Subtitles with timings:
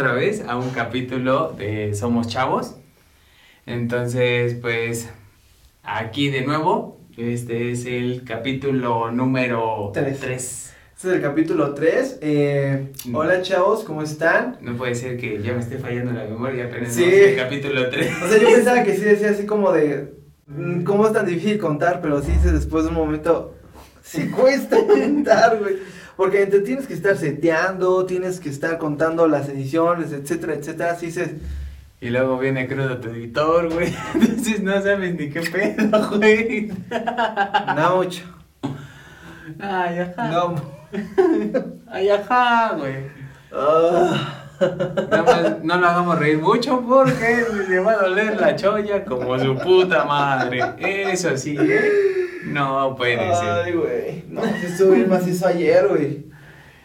[0.00, 2.74] Otra vez a un capítulo de Somos Chavos.
[3.66, 5.10] Entonces, pues
[5.82, 10.20] aquí de nuevo, este es el capítulo número Tres.
[10.20, 10.74] 3.
[10.96, 12.18] Este es el capítulo 3.
[12.22, 14.56] Eh, hola chavos, ¿cómo están?
[14.62, 17.04] No puede ser que ya me esté fallando la memoria, apenas Sí.
[17.04, 18.10] el capítulo 3.
[18.24, 20.14] O sea, yo pensaba que sí decía así como de.
[20.46, 22.00] mm, ¿Cómo es tan difícil contar?
[22.00, 23.54] Pero sí dice después de un momento.
[24.02, 25.74] Sí cuesta contar, güey.
[26.20, 30.92] Porque te tienes que estar seteando, tienes que estar contando las ediciones, etcétera, etcétera.
[30.92, 31.30] Así dices.
[31.98, 33.96] Y luego viene crudo tu editor, güey.
[34.14, 36.72] Entonces no sabes ni qué pedo, güey.
[37.74, 38.22] No mucho.
[39.58, 40.28] Ay, ajá.
[40.28, 40.54] No.
[41.86, 42.96] Ay, ajá, güey.
[43.50, 44.44] Ah.
[44.60, 49.38] Nada más no lo hagamos reír mucho porque le va a doler la cholla como
[49.38, 50.60] su puta madre.
[50.78, 51.90] Eso sí, ¿eh?
[52.44, 53.76] No puede Ay, ser.
[53.76, 54.24] güey.
[54.28, 56.26] No, sí estuvo bien macizo ayer, güey.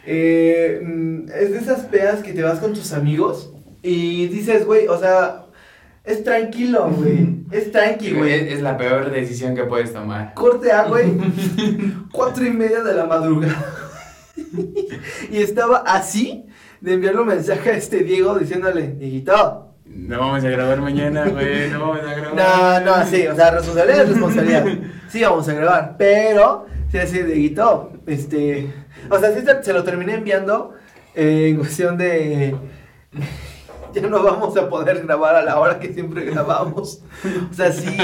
[0.06, 3.52] Eh, mm, es de esas pedas que te vas con tus amigos
[3.82, 5.46] y dices, güey, o sea,
[6.04, 7.36] es tranquilo, güey.
[7.52, 8.52] Es tranqui, Es, güey.
[8.52, 10.34] es la peor decisión que puedes tomar.
[10.34, 11.12] Corte A, güey.
[12.12, 13.64] Cuatro y media de la madrugada.
[15.30, 16.45] y estaba así
[16.80, 19.74] de enviarle un mensaje a este Diego diciéndole, Dieguito.
[19.84, 21.70] No vamos a grabar mañana, güey.
[21.70, 22.82] No vamos a grabar.
[22.84, 24.66] No, no, sí, o sea, responsabilidad es responsabilidad.
[25.08, 28.72] Sí, vamos a grabar, pero, sí, así, Dieguito, este,
[29.08, 30.74] o sea, sí se lo terminé enviando
[31.14, 32.54] eh, en cuestión de,
[33.94, 37.02] ya no vamos a poder grabar a la hora que siempre grabamos.
[37.50, 37.96] O sea, sí,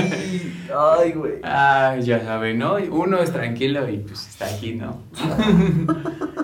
[0.74, 1.34] ay, güey.
[1.42, 2.76] Ah, ya saben, ¿no?
[2.90, 5.02] Uno es tranquilo y pues está aquí, ¿no?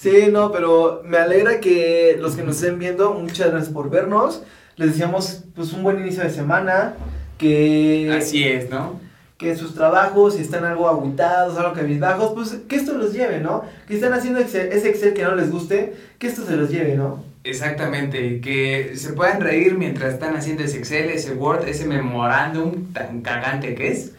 [0.00, 4.42] Sí, no, pero me alegra que los que nos estén viendo, muchas gracias por vernos.
[4.76, 6.94] Les deseamos, pues, un buen inicio de semana,
[7.36, 8.08] que...
[8.16, 9.00] Así es, ¿no?
[9.38, 13.62] que sus trabajos, si están algo aguitados, algo cabizbajos, pues que esto los lleve, ¿no?
[13.86, 16.96] Que están haciendo Excel- ese Excel que no les guste, que esto se los lleve,
[16.96, 17.22] ¿no?
[17.44, 23.20] Exactamente, que se puedan reír mientras están haciendo ese Excel, ese Word, ese memorándum tan
[23.22, 24.10] cagante que es.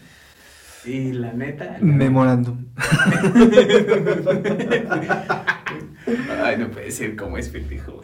[0.85, 1.75] Y la neta.
[1.81, 2.67] Memorándum.
[6.43, 8.01] Ay, no puede ser como es pendejo.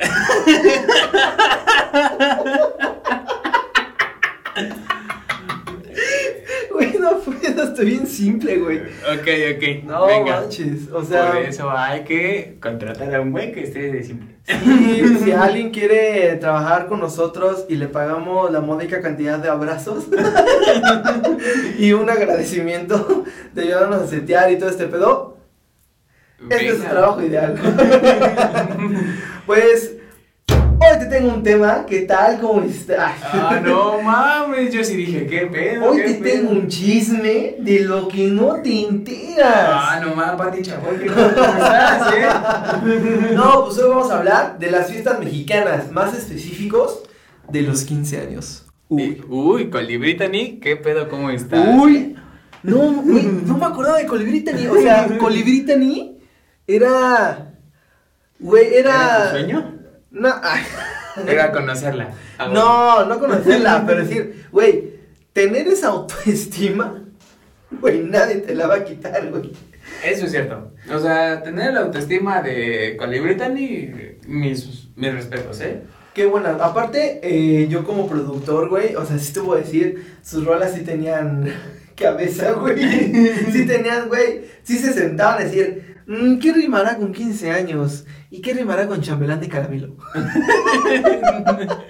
[6.72, 8.80] Güey, no fue, no, estoy bien simple, güey.
[8.80, 9.84] Ok, ok.
[9.86, 10.42] No venga.
[10.42, 14.36] manches, o sea, Por eso hay que contratar a un güey que esté de simple.
[14.46, 20.06] sí, si alguien quiere trabajar con nosotros y le pagamos la módica cantidad de abrazos
[21.80, 23.24] y un agradecimiento
[23.54, 25.35] de ayudarnos a setear y todo este pedo,
[26.38, 27.56] Este es su trabajo ideal.
[29.46, 29.96] pues,
[30.50, 32.40] hoy te tengo un tema, ¿qué tal?
[32.40, 33.14] ¿Cómo estás?
[33.24, 35.90] Ah, no mames, yo sí dije, ¿qué pedo?
[35.90, 36.24] Hoy qué te pedo?
[36.24, 39.48] tengo un chisme de lo que no te enteras.
[39.48, 41.06] Ah, no mames, Pati Chapoy.
[41.08, 42.28] ¿Cómo estás, eh?
[43.34, 47.04] No, pues hoy vamos a hablar de las fiestas mexicanas, más específicos,
[47.50, 48.66] de los 15 años.
[48.90, 51.08] Uy, uy, Colibritani, ¿qué pedo?
[51.08, 51.66] ¿Cómo estás?
[51.80, 52.16] Uy,
[52.62, 54.68] no, no me acordaba de Colibritani.
[54.68, 56.15] O sea, Colibritani
[56.68, 57.54] era.
[58.40, 59.24] Güey, ¿Era era.
[59.24, 59.80] tu sueño?
[60.12, 60.64] No, ay.
[61.28, 62.10] Era conocerla.
[62.38, 64.96] Ah, No, no conocerla, pero decir, güey,
[65.34, 67.04] tener esa autoestima,
[67.72, 69.52] güey, nadie te la va a quitar, güey.
[70.04, 70.72] Eso es cierto.
[70.94, 73.92] O sea, tener la autoestima de Colibritani,
[74.28, 75.82] mis, mis respetos, ¿eh?
[76.14, 76.52] Qué buena.
[76.62, 80.74] Aparte, eh, yo como productor, güey, o sea, sí te voy a decir, sus rolas
[80.74, 81.54] sí tenían
[81.96, 82.76] cabeza, güey.
[83.52, 88.06] Sí tenían, güey, sí se sentaban a decir, "Mm, ¿qué rimará con 15 años?
[88.30, 89.96] ¿Y qué rimará con chambelán de caramelo?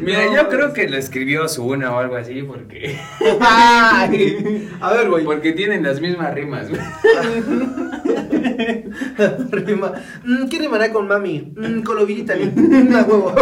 [0.00, 2.98] Mira, No, yo creo que lo escribió su una o algo así porque
[3.40, 5.24] Ay, a ver, güey.
[5.24, 6.80] porque tienen las mismas rimas, güey.
[9.50, 9.92] Rima.
[10.24, 11.52] Mm, ¿Qué rimará con mami?
[11.56, 13.34] Mm, Colovirita, una huevo.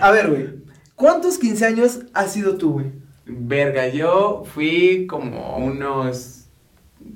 [0.00, 0.48] A ver, güey.
[0.94, 2.86] ¿Cuántos 15 años has sido tú, güey?
[3.26, 6.37] Verga, yo fui como unos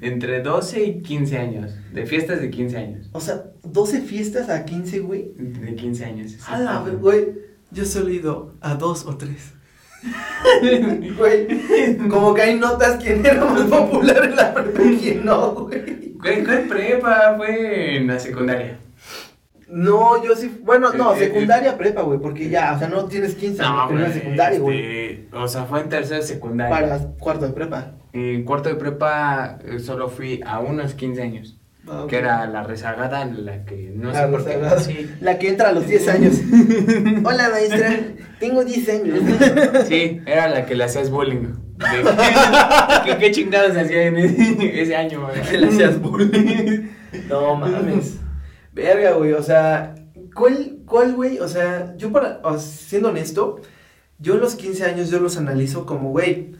[0.03, 3.09] entre 12 y 15 años, de fiestas de 15 años.
[3.13, 5.33] O sea, 12 fiestas a 15, güey.
[5.37, 6.37] De 15 años.
[6.49, 7.29] A la güey.
[7.71, 9.55] Yo solo he ido a dos o tres.
[11.17, 15.53] Güey, como que hay notas quién era más popular en la prepa y quién no,
[15.53, 16.15] güey.
[16.15, 17.35] Güey, ¿cuál prepa?
[17.37, 18.79] Fue en la secundaria.
[19.73, 20.61] No, yo sí.
[20.63, 23.85] Bueno, no, Eh, eh, secundaria prepa, güey, porque ya, o sea, no tienes 15 años,
[23.89, 24.79] pero güey, secundaria, güey.
[24.81, 26.75] este, O sea, fue en tercera de secundaria.
[26.75, 27.93] Para cuarto de prepa.
[28.13, 31.59] En cuarto de prepa eh, solo fui a unos 15 años.
[31.89, 32.05] Ah.
[32.09, 34.53] Que era la rezagada, la que no La sé por qué.
[34.57, 34.81] rezagada.
[34.81, 35.11] Sí.
[35.21, 36.35] La que entra a los 10 años.
[37.25, 37.99] Hola, maestra.
[38.39, 39.19] Tengo 10 años.
[39.89, 41.55] Sí, era la que le hacías bullying.
[43.05, 45.23] ¿Qué, qué chingados hacía en ese, ese año?
[45.27, 45.41] güey?
[45.43, 46.89] Que le hacías bullying.
[47.29, 48.19] No mames.
[48.73, 49.33] Verga, güey.
[49.33, 49.95] O sea,
[50.35, 51.39] ¿cuál, cuál, güey?
[51.39, 53.61] O sea, yo para, o sea, siendo honesto,
[54.19, 56.53] yo los 15 años yo los analizo como, güey,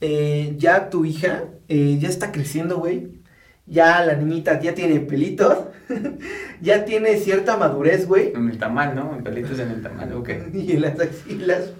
[0.00, 3.22] eh, ya tu hija eh, ya está creciendo, güey.
[3.66, 5.56] Ya la niñita ya tiene pelitos.
[6.60, 8.32] ya tiene cierta madurez, güey.
[8.34, 9.14] En el tamal, ¿no?
[9.16, 10.30] En pelitos en el tamal, ok.
[10.54, 11.72] Y en las axilas.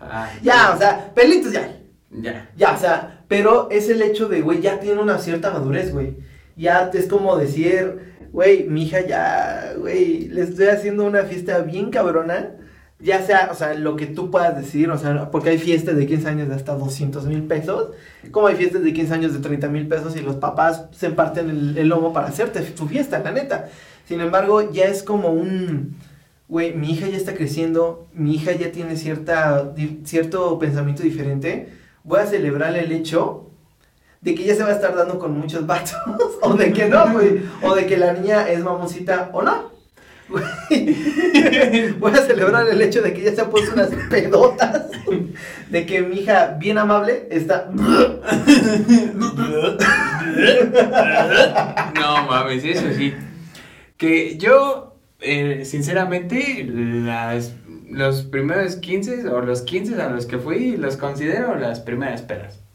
[0.00, 1.76] Ah, Ya, o sea, pelitos ya.
[2.10, 2.50] Ya.
[2.56, 6.16] Ya, o sea, pero es el hecho de, güey, ya tiene una cierta madurez, güey.
[6.56, 11.90] Ya es como decir, güey, mi hija ya, güey, le estoy haciendo una fiesta bien
[11.90, 12.52] cabrona.
[12.98, 16.06] Ya sea, o sea, lo que tú puedas decir, o sea, porque hay fiestas de
[16.06, 17.90] 15 años de hasta 200 mil pesos,
[18.30, 21.50] como hay fiestas de 15 años de 30 mil pesos y los papás se parten
[21.76, 23.68] el, lomo para hacerte su fiesta, la neta.
[24.06, 25.96] Sin embargo, ya es como un,
[26.48, 29.74] güey, mi hija ya está creciendo, mi hija ya tiene cierta,
[30.04, 31.68] cierto pensamiento diferente,
[32.02, 33.45] voy a celebrar el hecho
[34.26, 35.94] de que ya se va a estar dando con muchos vatos,
[36.42, 39.70] o de que no, güey, o de que la niña es mamosita o no.
[40.28, 44.86] Voy a celebrar el hecho de que ya se ha puesto unas pedotas,
[45.70, 47.70] de que mi hija, bien amable, está...
[51.94, 53.14] No mames, eso sí.
[53.96, 56.66] Que yo, eh, sinceramente,
[57.88, 62.65] los primeros 15 o los 15 a los que fui, los considero las primeras pedas.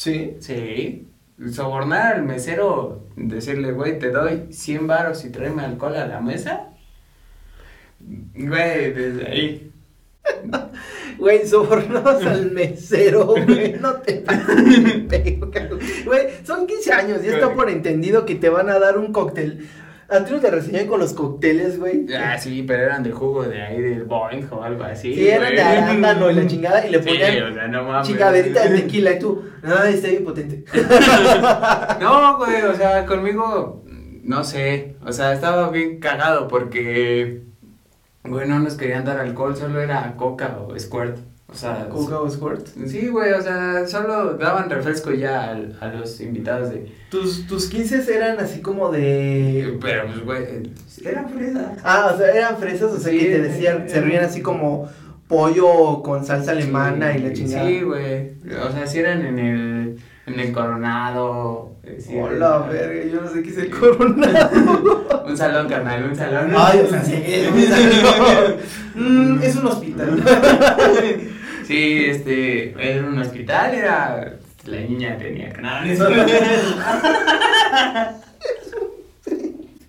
[0.00, 0.38] Sí.
[0.40, 1.06] Sí.
[1.52, 6.68] Sobornar al mesero, decirle, güey, te doy 100 varos y tráeme alcohol a la mesa.
[7.98, 9.70] Güey, desde ahí.
[11.18, 13.74] Güey, sobornos al mesero, güey.
[13.74, 15.06] No te pases.
[16.06, 19.68] Güey, son 15 años, ya está por entendido que te van a dar un cóctel.
[20.10, 22.06] ¿A ti no te reseñan con los cócteles, güey?
[22.14, 25.14] Ah, sí, pero eran de jugo de ahí, del Boeing o algo así.
[25.14, 28.08] Sí, eran de arándano y la chingada y le Sí, ponían o sea, no mames.
[28.08, 30.64] chingaderita de tequila y tú, no, está bien potente.
[32.00, 33.84] No, güey, o sea, conmigo,
[34.24, 37.42] no sé, o sea, estaba bien cagado porque,
[38.24, 41.16] güey, no nos querían dar alcohol, solo era coca o squirt,
[41.50, 42.68] o sea, Coca o Squirt.
[42.86, 48.04] sí, güey, o sea, solo daban refresco ya a, los invitados de, Tus, tus 15
[48.14, 49.76] eran así como de...
[49.80, 50.44] pero, pues, güey,
[51.04, 51.78] eran fresas.
[51.82, 54.88] Ah, o sea, eran fresas, o sea, Sí, que te decían, eh, servían así como
[55.26, 57.66] pollo con salsa alemana y la chingada.
[57.66, 58.32] Sí, güey,
[58.66, 61.72] o sea, si eran en el, en el coronado.
[61.82, 65.22] eh, sí, Hola, verga, yo no sé qué es el coronado.
[65.26, 66.50] Un salón, carnal, un salón.
[66.56, 67.14] Ay, o sea, sí,
[68.96, 70.20] Mm, es un hospital.
[71.70, 74.32] Sí, este, era un hospital, era,
[74.64, 76.00] la niña tenía canales.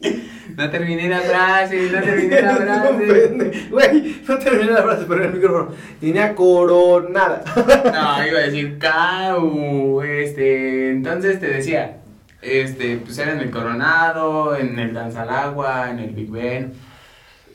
[0.56, 3.68] No terminé la frase, no terminé la frase.
[3.72, 5.72] Güey, no terminé la frase, pero el micrófono.
[6.00, 7.42] Tenía coronada.
[7.56, 11.98] No, iba a decir Cau, este, entonces te decía,
[12.44, 16.74] este, pues era en el Coronado, en el Danza al Agua, en el Big Ben.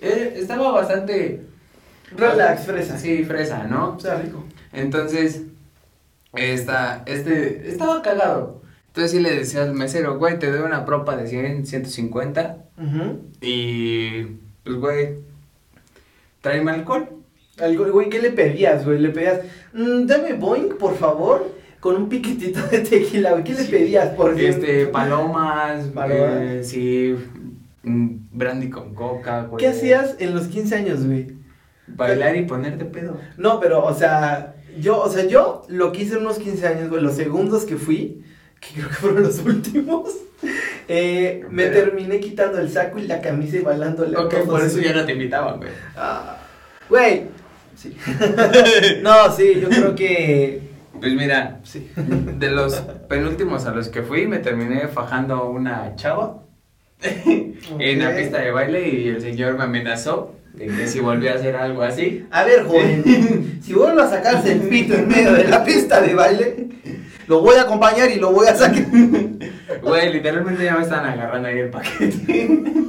[0.01, 1.43] Eh, estaba bastante...
[2.17, 2.99] Relax, fresa.
[2.99, 3.95] Sí, fresa, ¿no?
[3.97, 4.45] O sea, rico.
[4.73, 5.43] Entonces,
[6.35, 8.63] esta, este, estaba cagado.
[8.89, 13.21] Entonces sí le decía al mesero, güey, te doy una propa de 100, 150 Ujú.
[13.43, 14.23] y,
[14.65, 15.09] pues, güey,
[16.41, 17.09] tráeme alcohol.
[17.61, 18.99] Algo, güey, ¿qué le pedías, güey?
[18.99, 19.41] Le pedías,
[19.73, 23.45] "Mm, dame Boeing, por favor, con un piquetito de tequila, güey.
[23.45, 26.31] ¿Qué le pedías, por Este, palomas, Palomas.
[26.43, 27.17] eh, sí,
[27.83, 29.59] mm, brandy con coca, güey.
[29.59, 31.35] ¿Qué hacías en los 15 años, güey?
[31.89, 33.19] Bailar y ponerte pedo.
[33.37, 36.91] No, pero, o sea, yo, o sea, yo lo que hice en unos 15 años,
[36.91, 38.23] güey, los segundos que fui,
[38.61, 40.11] que creo que fueron los últimos,
[40.89, 44.17] eh, me Pero- terminé quitando el saco y la camisa y bailándole.
[44.17, 45.71] Ok, por eso ya no te invitaban, güey.
[45.97, 46.39] Ah,
[46.89, 47.25] Güey,
[47.75, 47.97] sí.
[49.03, 50.61] no, sí, yo creo que...
[51.01, 51.91] Pues mira, Sí.
[51.97, 52.75] de los
[53.09, 56.43] penúltimos a los que fui, me terminé fajando una chava.
[57.03, 61.35] en la pista de baile y el señor me amenazó de que si volvía a
[61.35, 65.45] hacer algo así, A ver, joven, si vuelvo a sacarse el pito en medio de
[65.45, 66.69] la pista de baile,
[67.27, 68.85] lo voy a acompañar y lo voy a sacar.
[69.83, 72.49] güey, literalmente ya me están agarrando ahí el paquete.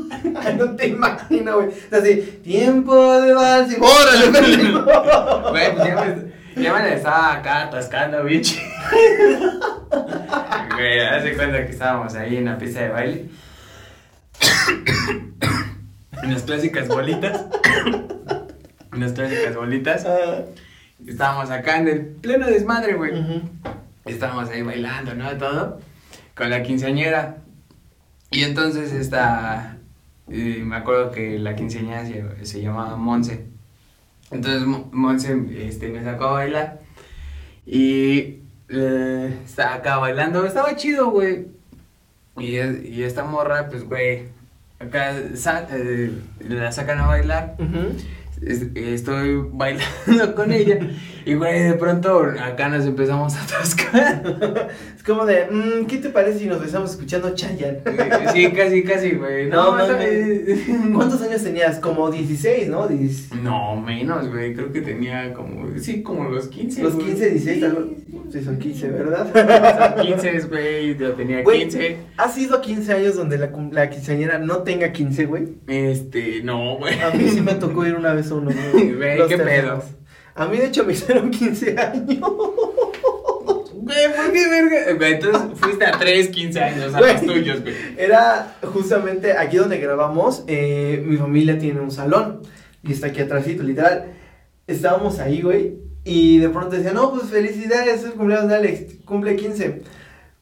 [0.57, 1.69] No te imagino, güey.
[1.91, 4.83] Así, tiempo de vals y ¡Órale, pendejo!
[5.49, 8.55] Güey, pues ya me, ya me la estaba acá atascando, bicho.
[10.75, 13.25] Güey, hace cuenta que estábamos ahí en la pista de baile.
[16.23, 17.45] En las clásicas bolitas.
[18.93, 20.05] En las clásicas bolitas.
[20.05, 20.43] Ah,
[21.05, 23.11] Estábamos acá en el pleno desmadre, güey.
[24.05, 25.37] Estábamos ahí bailando, ¿no?
[25.37, 25.79] Todo.
[26.35, 27.37] Con la quinceañera.
[28.31, 29.77] Y entonces esta.
[30.29, 33.45] eh, me acuerdo que la quinceañera se, se llamaba Monse.
[34.31, 36.79] Entonces Mo- Monse este, me sacó a bailar.
[37.67, 40.43] Y eh, estaba acá bailando.
[40.45, 41.45] Estaba chido, güey.
[42.37, 44.29] Y, y esta morra, pues, güey,
[44.79, 45.15] acá
[45.71, 47.55] eh, la sacan a bailar.
[48.41, 50.79] Estoy bailando con ella.
[51.27, 54.23] Y, güey, de pronto acá nos empezamos a atascar.
[54.95, 57.79] Es como de, mm, ¿qué te parece si nos besamos escuchando Chayanne?
[58.33, 59.49] Sí, casi, casi, güey.
[59.49, 59.87] No, No.
[60.95, 61.79] ¿Cuántos años tenías?
[61.79, 62.87] Como 16, ¿no?
[62.87, 64.53] Diez- No, menos, güey.
[64.53, 66.81] Creo que tenía como, sí, como los 15.
[66.83, 67.07] Los güey.
[67.07, 67.89] 15, 16, algo.
[68.31, 69.95] Sí, son 15, ¿verdad?
[69.95, 70.95] Son 15, güey.
[70.97, 71.97] Yo tenía Güey, 15.
[72.17, 75.47] ¿Has ido a 15 años donde la, la quinceañera no tenga 15, güey?
[75.67, 76.99] Este, no, güey.
[77.01, 78.51] A mí sí me tocó ir una vez a uno.
[78.73, 78.93] güey.
[78.93, 79.83] Güey, qué terceros.
[80.37, 82.19] A mí, de hecho, me hicieron 15 años.
[83.73, 85.07] Güey, ¿por qué verga?
[85.09, 87.13] Entonces fuiste a 3, 15 años a Güey.
[87.13, 87.73] los tuyos, güey.
[87.97, 90.43] Era justamente aquí donde grabamos.
[90.47, 92.41] eh, mi familia tiene un salón.
[92.83, 94.13] Y está aquí atrásito, literal.
[94.67, 95.77] Estábamos ahí, güey.
[96.03, 98.95] Y de pronto decían, no, pues felicidades, es el cumpleaños de Alex.
[99.05, 99.81] Cumple 15.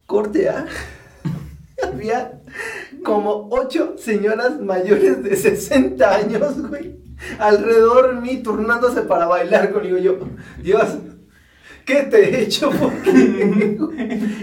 [0.06, 0.66] Corte, ¿ah?
[1.84, 2.40] Había
[3.04, 6.96] como ocho señoras mayores de 60 años, güey.
[7.40, 9.98] Alrededor de mí, turnándose para bailar conmigo.
[9.98, 10.18] Yo,
[10.62, 10.98] Dios,
[11.86, 12.72] ¿qué te he hecho?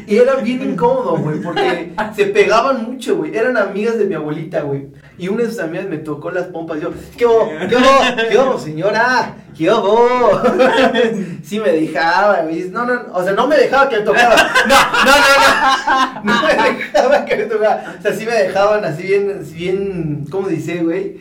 [0.07, 3.35] Y era bien incómodo, güey, porque se pegaban mucho, güey.
[3.35, 4.89] Eran amigas de mi abuelita, güey.
[5.17, 6.81] Y una de sus amigas me tocó las pompas.
[6.81, 7.49] Yo, ¿qué hubo?
[7.69, 8.29] ¿Qué hubo?
[8.31, 9.37] ¿Qué hubo, señora?
[9.57, 10.43] ¿Qué hubo?
[11.43, 12.69] Sí me dejaba, güey.
[12.71, 14.37] No, no, o sea, no me dejaba que me tocara.
[14.67, 14.75] No,
[15.05, 16.35] no, no, no.
[16.35, 17.97] No me dejaba que me tocara.
[17.99, 21.21] O sea, sí me dejaban así bien, así bien, ¿cómo dice, güey?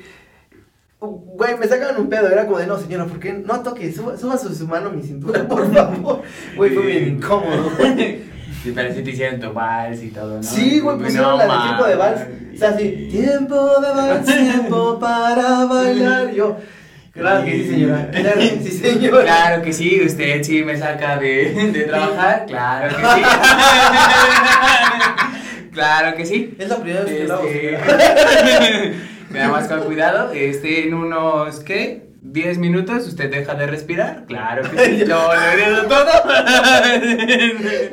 [1.04, 3.34] Güey, me sacaban un pedo, era como de, no, señora, ¿por qué?
[3.34, 6.22] No toque, suba, suba su, su mano a mi cintura, por favor.
[6.56, 8.20] Güey, fue bien incómodo, güey.
[8.62, 10.44] Sí, pero sí te hicieron tu vals y todo, ¿no?
[10.44, 12.22] Sí, güey, pusieron No la de tiempo de vals.
[12.54, 16.32] O sea, así, tiempo de vals, tiempo para bailar.
[16.34, 16.58] Yo,
[17.14, 18.12] claro que sí, señora.
[18.12, 19.24] Claro que sí, señora.
[19.24, 23.22] Claro que sí, usted sí me saca de, de trabajar, claro que sí.
[25.74, 26.56] claro que sí.
[26.60, 28.94] Es la primera vez que lo hago, Este.
[29.34, 32.12] Nada más con cuidado, este, en unos, ¿qué?
[32.24, 36.12] 10 minutos usted deja de respirar, claro que sí, yo lo todo.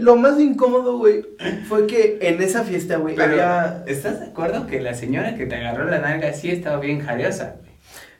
[0.01, 1.25] Lo más incómodo, güey,
[1.67, 3.85] fue que en esa fiesta, güey, Pero, había.
[3.87, 7.57] ¿estás de acuerdo que la señora que te agarró la nalga sí estaba bien jariosa?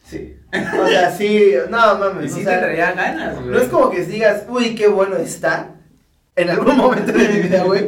[0.03, 0.37] Sí.
[0.83, 2.33] O sea, sí, no Y mames.
[2.33, 3.49] sí o sea, te traía ganas, güey.
[3.51, 5.75] No es como que digas, uy, qué bueno está.
[6.35, 7.87] En algún momento de mi vida, güey.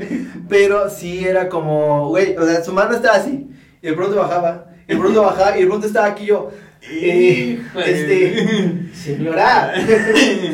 [0.48, 3.48] Pero sí era como, güey, o sea, su mano estaba así.
[3.80, 4.66] Y de pronto bajaba.
[4.90, 5.56] Y de pronto bajaba.
[5.56, 6.50] Y de pronto estaba aquí yo.
[6.82, 9.74] Eh, este, señora.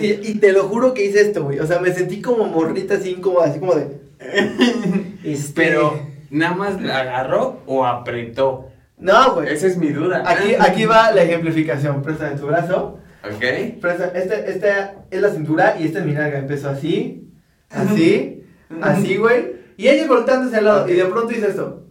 [0.01, 1.61] y, y te lo juro que hice esto, güey.
[1.61, 3.89] O sea, me sentí como morrita así, como, así como de.
[5.25, 5.99] Este, Pero,
[6.31, 8.69] ¿nada más la agarró o apretó?
[8.99, 9.53] No, güey.
[9.53, 10.23] Esa es mi duda.
[10.25, 12.03] Aquí, aquí va la ejemplificación.
[12.03, 12.99] Préstame tu brazo.
[13.25, 13.81] ¿Ok?
[13.81, 16.39] Presta, esta, esta es la cintura y esta es mi nalga.
[16.39, 17.29] Empezó así,
[17.71, 18.45] así,
[18.81, 19.57] así, güey.
[19.77, 20.89] Y ella volteándose al lado.
[20.89, 21.86] Y de pronto hice esto.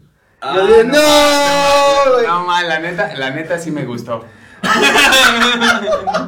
[0.47, 2.13] Ah, Yo dije, no, ¡No!
[2.13, 2.27] güey".
[2.27, 4.23] No, mal, la neta, la neta sí me gustó.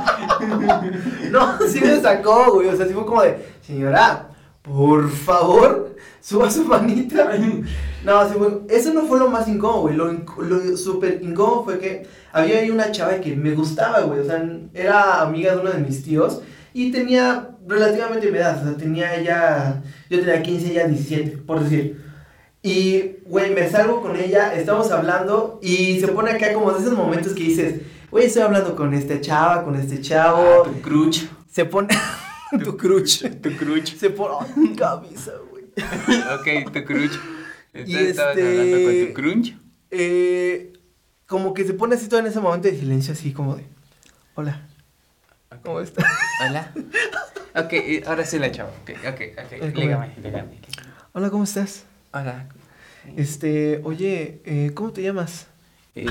[1.32, 2.70] No, sí me sacó, güey.
[2.70, 4.30] O sea, sí fue como de, señora,
[4.62, 7.30] por favor, suba su manita.
[8.04, 9.96] No, sí fue, eso no fue lo más incómodo, güey.
[9.96, 14.20] Lo, lo súper incómodo fue que había ahí una chava que me gustaba, güey.
[14.22, 14.44] O sea,
[14.74, 16.42] era amiga de uno de mis tíos
[16.74, 18.60] y tenía relativamente mi edad.
[18.62, 22.07] O sea, tenía ella, yo tenía 15, ella 17, por decir.
[22.68, 26.98] Y, güey, me salgo con ella, estamos hablando y se pone acá como de esos
[26.98, 27.82] momentos que dices,
[28.12, 30.66] güey, estoy hablando con esta chava, con este chavo.
[30.66, 31.30] Ah, tu cruch.
[31.50, 31.88] Se pone.
[32.66, 33.24] tu cruch.
[33.42, 33.96] Tu cruch.
[33.96, 34.48] Se pone.
[34.58, 35.64] Mi cabeza, güey.
[36.66, 37.14] ok, tu cruch.
[37.74, 39.58] Y Entonces estabas este- hablando con tu crunch.
[39.92, 40.74] Eh,
[41.26, 43.64] como que se pone así todo en ese momento de silencio, así como de.
[44.36, 44.68] Hola.
[45.64, 46.06] ¿Cómo estás?
[46.46, 46.74] Hola.
[47.56, 48.72] Ok, y ahora sí la chavo.
[48.82, 49.74] Ok, ok, ok.
[49.74, 50.60] Lígame, lígame.
[51.14, 51.86] Hola, ¿cómo estás?
[52.12, 52.50] Hola.
[53.16, 55.48] Este, oye, eh, ¿cómo te llamas?
[55.96, 56.06] Eh,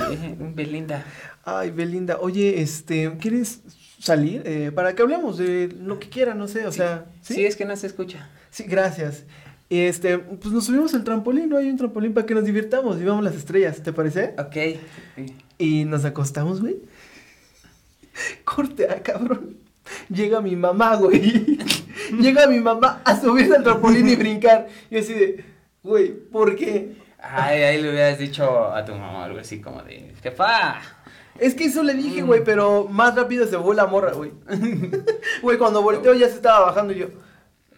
[0.54, 1.04] Belinda.
[1.44, 3.60] Ay, Belinda, oye, este, ¿quieres
[4.00, 4.42] salir?
[4.44, 7.06] Eh, para que hablemos de lo que quieran, no sé, o sea.
[7.22, 7.44] ¿Sí?
[7.44, 8.28] es que no se escucha.
[8.50, 9.24] Sí, gracias.
[9.68, 11.56] Este, pues nos subimos al trampolín, ¿no?
[11.56, 14.34] Hay un trampolín para que nos divirtamos y vamos las estrellas, ¿te parece?
[14.38, 14.78] Ok.
[15.58, 16.76] Y nos acostamos, güey.
[18.44, 19.56] Corte, ah, cabrón.
[20.08, 21.58] Llega mi mamá, güey.
[22.20, 24.68] Llega mi mamá a subirse al trampolín y brincar.
[24.90, 25.44] Y así de,
[25.86, 26.96] güey, ¿por qué?
[27.18, 30.80] Ay, ahí le hubieras dicho a tu mamá algo así como de, jefa.
[31.38, 34.32] Es que eso le dije, güey, pero más rápido se fue la morra, güey.
[35.42, 37.06] Güey, cuando volteó ya se estaba bajando y yo.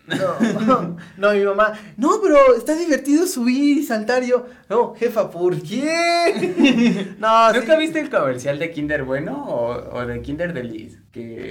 [0.07, 4.23] No, no, mi mamá, no, pero está divertido subir y saltar.
[4.23, 7.15] Y yo, no, jefa, ¿por qué?
[7.19, 7.79] No, ¿Nunca sí.
[7.81, 10.99] viste el comercial de Kinder Bueno o, o de Kinder Deliz?
[11.13, 11.51] Que...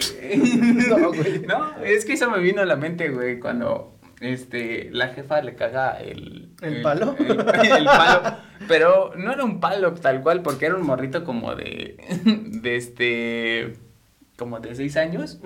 [0.90, 1.40] No, güey.
[1.46, 5.56] No, es que eso me vino a la mente, güey, cuando este, la jefa le
[5.56, 6.50] caga el...
[6.62, 7.16] ¿El palo?
[7.20, 8.38] El, el palo.
[8.68, 13.74] Pero no era un palo tal cual, porque era un morrito como de, de este,
[14.38, 15.40] como de seis años.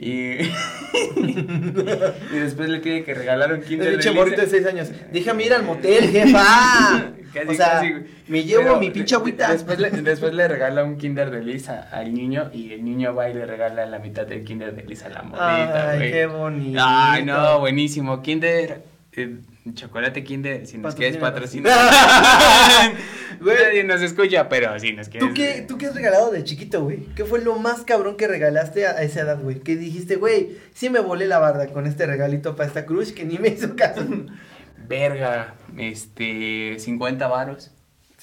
[0.00, 0.34] Y,
[1.16, 4.90] y después le tiene que regalar un kinder El morrito de 6 años.
[5.12, 7.14] Déjame ir al motel, jefa.
[7.32, 7.94] Casi, o sea, casi,
[8.28, 9.52] me llevo Pero mi pinche agüita.
[9.52, 13.28] Después le, después le regala un kinder de Lisa al niño y el niño va
[13.28, 16.80] y le regala la mitad del kinder de Lisa a la morrita, Ay, qué bonito.
[16.82, 18.22] Ay, no, buenísimo.
[18.22, 18.82] Kinder,
[19.12, 19.36] eh,
[19.74, 21.78] chocolate Kinder, si nos quieres patrocinar.
[23.40, 23.56] Güey.
[23.56, 25.28] Nadie nos escucha, pero si nos quieres.
[25.28, 27.04] ¿Tú qué, ¿Tú qué has regalado de chiquito, güey?
[27.14, 29.60] ¿Qué fue lo más cabrón que regalaste a a esa edad, güey?
[29.60, 33.24] Que dijiste, güey, sí me volé la barda con este regalito para esta cruz que
[33.24, 34.02] ni me hizo caso.
[34.88, 37.70] Verga, este, 50 varos.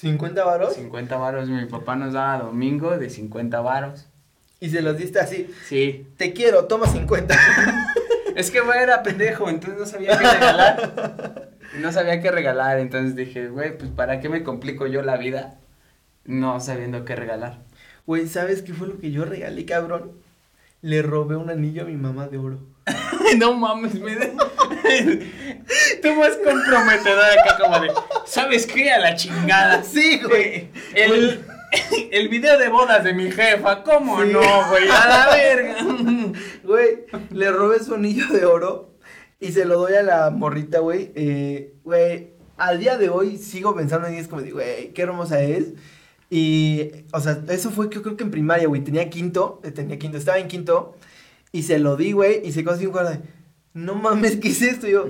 [0.00, 0.74] ¿50 varos?
[0.74, 4.08] 50 varos, mi papá nos daba domingo de 50 varos.
[4.60, 5.48] Y se los diste así.
[5.66, 6.06] Sí.
[6.16, 7.34] Te quiero, toma 50.
[8.36, 11.52] Es que, güey, era pendejo, entonces no sabía qué regalar.
[11.78, 15.58] No sabía qué regalar, entonces dije, güey, pues ¿para qué me complico yo la vida
[16.26, 17.62] no sabiendo qué regalar?
[18.06, 20.12] Güey, ¿sabes qué fue lo que yo regalé, cabrón?
[20.82, 22.58] Le robé un anillo a mi mamá de oro.
[23.38, 24.16] no mames, me.
[26.02, 27.90] Tú más comprometedora acá como de,
[28.26, 28.90] ¿sabes qué?
[28.90, 29.82] A la chingada.
[29.82, 30.68] Sí, güey.
[30.94, 31.44] El,
[32.12, 34.30] el video de bodas de mi jefa, ¿cómo Sí.
[34.32, 34.40] no,
[34.70, 34.88] güey?
[34.88, 35.76] A la verga.
[36.64, 38.90] Güey, le robé su anillo de oro
[39.38, 41.12] y se lo doy a la morrita, güey.
[41.14, 45.02] Eh, Güey, al día de hoy sigo pensando en ella, es como de, güey, qué
[45.02, 45.74] hermosa es.
[46.28, 48.82] Y, o sea, eso fue que yo creo que en primaria, güey.
[48.82, 50.96] Tenía quinto, eh, tenía quinto, estaba en quinto.
[51.52, 53.20] Y se lo di, güey, y se así un cuadro de,
[53.76, 54.88] no mames, ¿qué es esto?
[54.88, 55.06] Yo,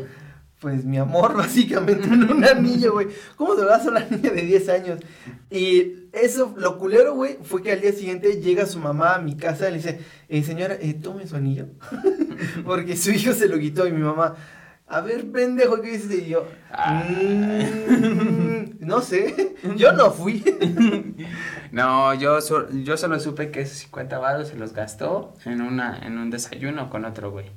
[0.61, 3.09] pues mi amor, básicamente, en un anillo, güey.
[3.37, 5.01] ¿Cómo se lo das a una niña de 10 años?
[5.51, 9.37] Y eso, lo culero, güey, fue que al día siguiente llega su mamá a mi
[9.37, 11.69] casa y le dice, eh, señora, eh, tome su anillo.
[12.65, 14.35] Porque su hijo se lo quitó y mi mamá,
[14.89, 16.13] a ver, pendejo, ¿qué dices?
[16.23, 16.47] Y yo.
[16.77, 20.45] "Mm, no sé, yo no fui.
[21.73, 22.39] No, yo,
[22.85, 26.89] yo solo supe que esos 50 varos se los gastó en, una, en un desayuno
[26.89, 27.51] con otro güey.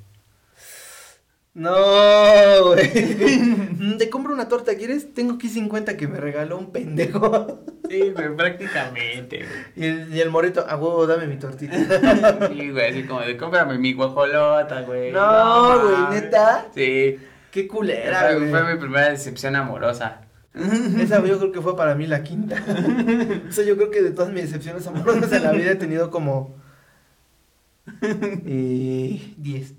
[1.60, 3.98] No, güey.
[3.98, 5.14] Te compro una torta, ¿quieres?
[5.14, 7.66] Tengo aquí 50 que me regaló un pendejo.
[7.90, 9.46] Sí, güey, prácticamente,
[9.76, 11.76] Y el, y el morito, a huevo, dame mi tortita.
[11.76, 12.58] güey.
[12.62, 15.12] Sí, güey, así como de cómprame mi guajolota, güey.
[15.12, 16.22] No, güey.
[16.22, 16.68] ¿neta?
[16.74, 17.18] Sí.
[17.52, 18.50] Qué culera, güey.
[18.50, 20.22] fue mi primera decepción amorosa.
[20.54, 22.56] Esa yo creo que fue para mí la quinta.
[23.50, 26.10] o sea, yo creo que de todas mis decepciones amorosas en la vida he tenido
[26.10, 26.56] como...
[28.46, 29.74] Eh, 10.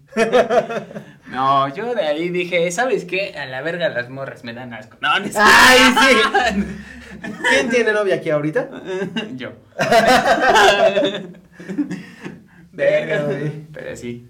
[1.31, 3.35] No, yo de ahí dije, ¿sabes qué?
[3.37, 4.96] A la verga las morras me dan asco.
[5.01, 6.62] No, no es ¡Ay, sí!
[7.51, 8.70] ¿Quién tiene novia aquí ahorita?
[9.37, 9.53] Yo.
[12.73, 13.66] Verga, güey.
[13.73, 14.29] Pero sí.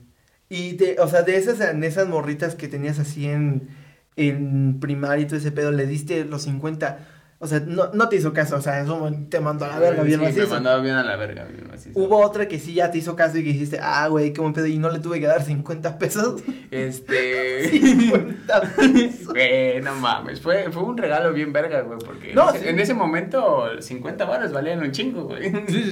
[0.48, 3.68] Y te, o sea, de esas, en esas morritas que tenías así en,
[4.16, 6.98] en primaria y todo ese pedo, le diste los 50.
[7.42, 10.02] O sea, no, no te hizo caso, o sea, eso te mandó a la verga
[10.02, 10.48] bien sí, macizo.
[10.48, 11.98] mandaba bien a la verga, bien macizo.
[11.98, 14.52] Hubo otra que sí ya te hizo caso y que dijiste, ah, güey, qué buen
[14.52, 16.42] pedo, y no le tuve que dar 50 pesos.
[16.70, 17.70] Este.
[17.80, 19.26] 50 pesos.
[19.32, 20.40] Güey, no mames.
[20.42, 21.98] Fue, fue un regalo bien verga, güey.
[21.98, 22.68] Porque No, en, ese, sí.
[22.70, 25.50] en ese momento 50 baros valían un chingo, güey.
[25.66, 25.90] Sí, sí,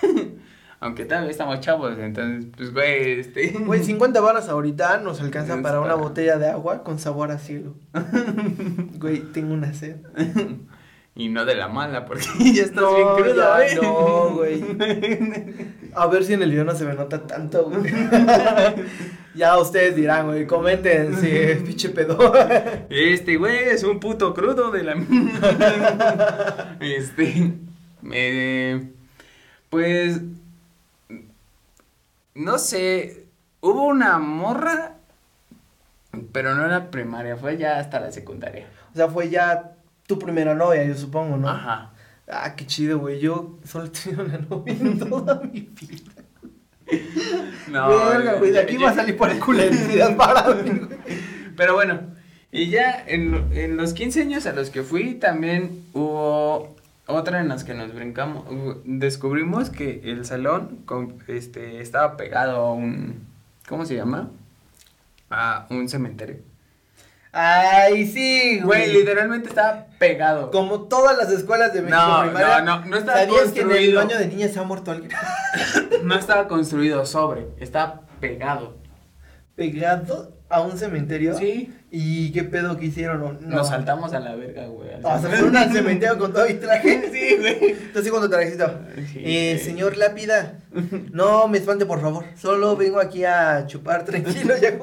[0.00, 0.38] sí.
[0.80, 3.48] Aunque todavía estamos chavos, entonces, pues, güey, este.
[3.50, 7.30] Güey, 50 barras ahorita nos alcanza Es para una para- botella de agua con sabor
[7.32, 7.74] a cielo.
[8.98, 9.96] Güey, tengo una sed.
[11.18, 13.78] Y no de la mala, porque ya estás No, bien crudo, ¿eh?
[13.82, 14.62] no, güey.
[15.94, 17.92] A ver si en el video no se me nota tanto, güey.
[19.34, 22.32] ya ustedes dirán, güey, comenten si es pinche pedo.
[22.88, 24.94] Este güey es un puto crudo de la.
[26.78, 27.52] este.
[28.00, 28.92] Me.
[29.70, 30.20] Pues.
[32.36, 33.26] No sé.
[33.60, 34.94] Hubo una morra.
[36.30, 38.68] Pero no era primaria, fue ya hasta la secundaria.
[38.92, 39.72] o sea, fue ya
[40.08, 41.48] tu primera novia, yo supongo, ¿no?
[41.48, 41.92] Ajá.
[42.26, 43.20] Ah, qué chido, güey.
[43.20, 46.12] Yo solo he tenido una novia en toda mi vida.
[47.66, 50.80] Verga, güey, de aquí va a salir por el culeridad para mí.
[51.56, 52.00] Pero bueno,
[52.50, 56.74] y ya en, en los 15 años a los que fui también hubo
[57.06, 58.44] otra en las que nos brincamos.
[58.84, 63.26] Descubrimos que el salón con- este, estaba pegado a un.
[63.68, 64.30] ¿Cómo se llama?
[65.30, 66.36] A un cementerio.
[67.32, 68.92] Ay, sí, Güey, güey.
[69.00, 70.50] literalmente estaba pegado.
[70.50, 72.60] Como todas las escuelas de México No, primaria.
[72.62, 74.00] no, no, no estaba ¿Sabías que en el construido.
[74.00, 75.10] baño de niñas se ha muerto alguien?
[76.04, 78.78] No estaba construido sobre, estaba pegado.
[79.56, 81.36] Pegado a un cementerio.
[81.36, 81.74] Sí.
[81.90, 83.20] ¿Y qué pedo que hicieron?
[83.20, 83.32] No.
[83.32, 83.56] no.
[83.56, 84.94] Nos saltamos a la verga, güey.
[84.94, 87.08] al Ah, se fueron al cementerio con todo y traje.
[87.12, 87.70] Sí, güey.
[87.72, 88.78] Entonces, tu trajecito.
[89.12, 90.58] Sí, eh, señor Lápida,
[91.12, 92.24] no me espante, por favor.
[92.36, 94.54] Solo vengo aquí a chupar tranquilo.
[94.62, 94.78] Ya.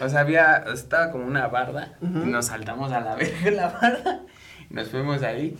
[0.00, 4.20] O sea, había, estaba como una barda, y nos saltamos a la verga la barda,
[4.70, 5.56] y nos fuimos ahí,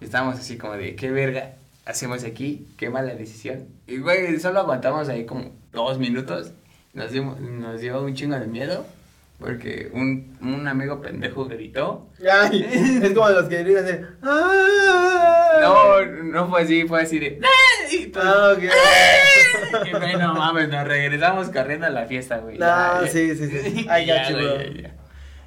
[0.00, 1.54] y estábamos así como de, ¿qué verga
[1.84, 2.66] hacemos aquí?
[2.76, 3.66] Qué mala decisión.
[3.86, 6.52] Y güey, solo aguantamos ahí como dos minutos,
[6.94, 8.86] nos, dimos, nos dio un chingo de miedo,
[9.38, 12.10] porque un, un amigo pendejo gritó.
[12.30, 12.66] Ay,
[13.02, 14.06] es como los que gritan de.
[14.22, 15.58] "Ah".
[15.60, 17.40] No, no fue así, fue así de...
[18.16, 18.62] Ah, ok.
[19.86, 22.58] Y güey, no mames, nos regresamos corriendo a la fiesta, güey.
[22.58, 23.84] No, Ya, sí, sí, sí.
[23.88, 24.86] Got Ya, güey.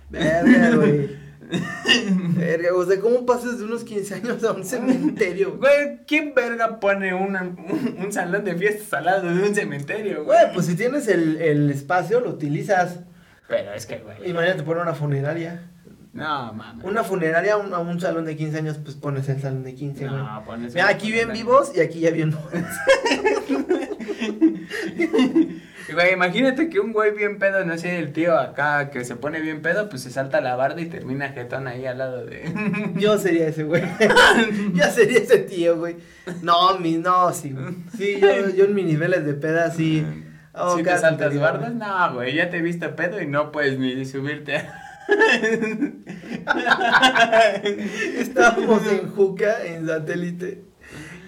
[0.09, 1.09] Verga, güey.
[2.37, 5.57] Verga, o sea, ¿cómo pasas de unos 15 años a un cementerio?
[5.57, 10.23] Güey, ¿quién verga pone una- un, un salón de fiestas al lado de un cementerio,
[10.23, 10.39] güey?
[10.43, 12.99] Güey, pues si tienes el, el espacio, lo utilizas.
[13.49, 14.29] Pero es que, güey.
[14.29, 15.63] Imagínate poner una funeraria.
[16.13, 16.85] No, mames.
[16.85, 19.75] Una funeraria a un, a un salón de 15 años, pues pones el salón de
[19.75, 20.21] 15, güey.
[20.21, 20.73] No, pones.
[20.73, 22.35] Mira, aquí bien vivos y aquí ya bien
[25.91, 29.39] Güey, imagínate que un güey bien pedo, no sé, el tío acá que se pone
[29.39, 32.43] bien pedo, pues se salta la barda y termina jetón ahí al lado de.
[32.95, 33.81] Yo sería ese, güey.
[34.73, 35.95] yo sería ese tío, güey.
[36.43, 37.75] No, mi, no, sí, güey.
[37.97, 40.05] Sí, yo, yo en mis niveles de peda, sí.
[40.59, 44.05] Oh, si te saltas bardas, no, güey, ya te viste pedo y no puedes ni
[44.05, 44.65] subirte.
[48.17, 50.63] Estábamos en Juca, en satélite.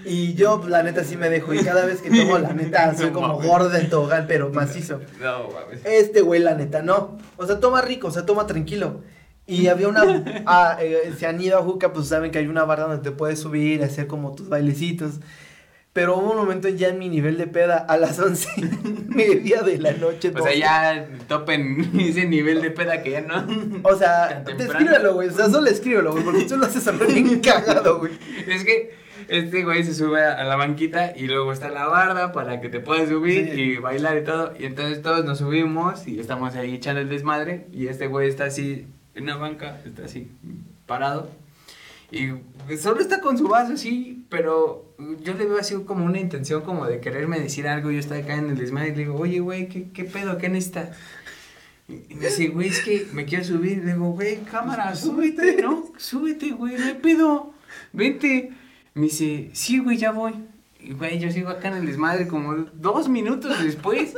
[0.04, 1.54] Y yo, la neta, sí me dejo.
[1.54, 5.00] Y cada vez que tomo, la neta, soy como gordo en tobogán, pero macizo.
[5.22, 5.86] No, mames.
[5.86, 7.18] Este güey, la neta, no.
[7.38, 9.02] O sea, toma rico, o sea, toma tranquilo.
[9.46, 10.44] Y había una.
[10.46, 13.12] ah, eh, se han ido a Juca, pues saben que hay una barra donde te
[13.12, 15.20] puedes subir, hacer como tus bailecitos.
[15.94, 18.62] Pero hubo un momento ya en mi nivel de peda, a las once y
[19.14, 20.32] media de la noche.
[20.34, 23.46] O sea, ya topen ese nivel de peda que ya no.
[23.84, 25.28] O sea, escríbelo, güey.
[25.28, 28.14] O sea, solo escríbelo, güey, porque tú lo haces hablar bien cagado, güey.
[28.48, 28.96] Es que
[29.28, 32.80] este güey se sube a la banquita y luego está la barda para que te
[32.80, 33.62] puedas subir Sí.
[33.62, 34.54] y bailar y todo.
[34.58, 37.68] Y entonces todos nos subimos y estamos ahí echando el desmadre.
[37.74, 40.32] Y este güey está así en una banca, está así
[40.86, 41.30] parado.
[42.12, 44.94] Y solo está con su vaso así, pero
[45.24, 47.90] yo le veo así como una intención como de quererme decir algo.
[47.90, 50.38] Yo estoy acá en el desmadre y le digo, oye güey, ¿qué, qué pedo?
[50.38, 50.98] ¿Qué necesitas?
[51.88, 53.80] Y me dice, güey, es que me quiero subir.
[53.80, 55.92] Le digo, güey, cámara, súbete, ¿no?
[55.98, 57.54] Súbete, güey, hay pedo.
[57.94, 58.52] Vente.
[58.94, 60.34] Me dice, sí, güey, ya voy.
[60.80, 64.14] Y, güey, yo sigo acá en el desmadre como dos minutos después.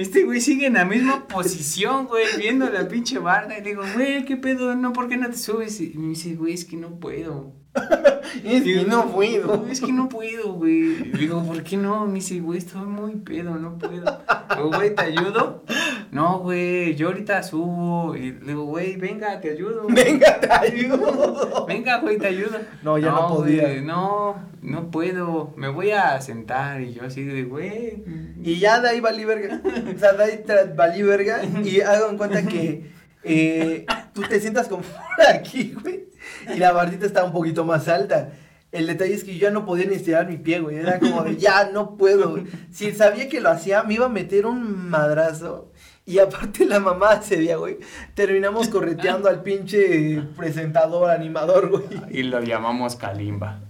[0.00, 3.58] Este güey sigue en la misma posición, güey, viendo la pinche barda.
[3.58, 4.74] Y digo, güey, ¿qué pedo?
[4.74, 5.78] No, ¿por qué no te subes?
[5.78, 7.59] Y me dice, güey, es que no puedo.
[8.44, 9.56] Es que no puedo.
[9.56, 11.12] No, es que no puedo, güey.
[11.12, 12.06] Digo, ¿por qué no?
[12.06, 14.20] Me dice, güey, estoy muy pedo, no puedo.
[14.56, 15.64] Digo, güey, ¿te ayudo?
[16.10, 18.16] No, güey, yo ahorita subo.
[18.16, 19.86] Y le digo, güey, venga, te ayudo.
[19.88, 21.66] Venga, te ayudo.
[21.66, 22.58] Venga, güey, te ayudo.
[22.82, 23.62] No, ya no podía.
[23.62, 25.52] güey, no, no puedo.
[25.56, 26.80] Me voy a sentar.
[26.80, 28.04] Y yo así de, güey.
[28.42, 29.60] Y ya de ahí valí verga.
[29.94, 30.44] O sea, de ahí
[30.76, 31.42] valí verga.
[31.64, 32.90] Y hago en cuenta que
[33.22, 34.82] eh, tú te sientas como
[35.34, 36.09] aquí, güey.
[36.54, 38.30] Y la bardita está un poquito más alta.
[38.72, 40.76] El detalle es que yo ya no podía ni estirar mi pie, güey.
[40.78, 42.30] Era como de, ya no puedo.
[42.30, 42.44] güey.
[42.70, 45.72] Si sabía que lo hacía, me iba a meter un madrazo.
[46.06, 47.78] Y aparte la mamá ese día, güey.
[48.14, 51.84] Terminamos correteando al pinche presentador, animador, güey.
[52.10, 53.60] Y lo llamamos Kalimba.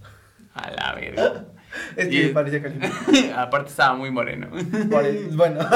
[0.55, 1.45] A la verga.
[1.97, 2.91] Es que Y- parecía caliente.
[3.37, 4.49] Aparte estaba muy moreno.
[5.33, 5.61] Bueno.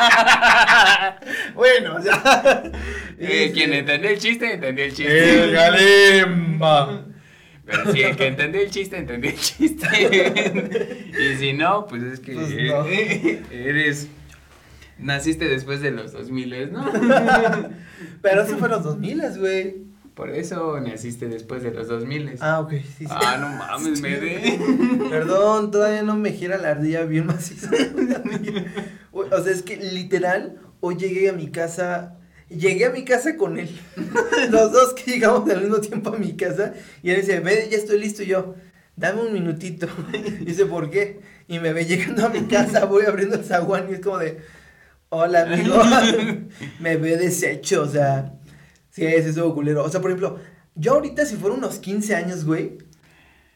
[1.54, 2.62] bueno, o sea.
[3.22, 5.44] Eh, quien entendió el chiste, entendió el chiste.
[5.44, 7.04] El Galemba.
[7.66, 11.12] Pero sí, el que entendió el chiste, entendió el chiste.
[11.20, 12.86] y si no, pues es que Pues no.
[12.86, 14.08] eres.
[14.98, 16.90] Naciste después de los 2000, ¿no?
[18.22, 19.76] Pero eso fue los 2000, güey.
[20.14, 22.36] Por eso naciste después de los 2000.
[22.40, 23.06] Ah, ok, sí, sí.
[23.08, 24.58] Ah, no mames, me de.
[25.10, 27.70] Perdón, todavía no me gira la ardilla bien maciza.
[29.12, 32.16] O sea, es que literal, hoy llegué a mi casa.
[32.48, 33.70] Llegué a mi casa con él.
[34.50, 36.74] Los dos que llegamos al mismo tiempo a mi casa.
[37.02, 38.22] Y él dice, ve, ya estoy listo.
[38.22, 38.54] Y yo,
[38.96, 39.88] dame un minutito.
[40.12, 41.20] Y dice, ¿por qué?
[41.48, 44.38] Y me ve llegando a mi casa, voy abriendo el zaguán y es como de,
[45.08, 45.80] hola amigo.
[46.80, 48.34] me ve deshecho, o sea.
[48.90, 49.84] Sí, ese estuvo culero.
[49.84, 50.40] O sea, por ejemplo,
[50.74, 52.78] yo ahorita si fuera unos 15 años, güey,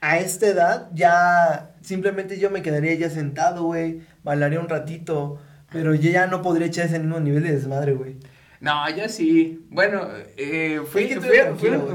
[0.01, 5.39] a esta edad ya simplemente yo me quedaría ya sentado, güey, bailaría un ratito,
[5.71, 8.17] pero yo ya no podría echar ese mismo nivel de desmadre, güey.
[8.61, 9.65] No, yo sí.
[9.71, 11.09] Bueno, eh, fui,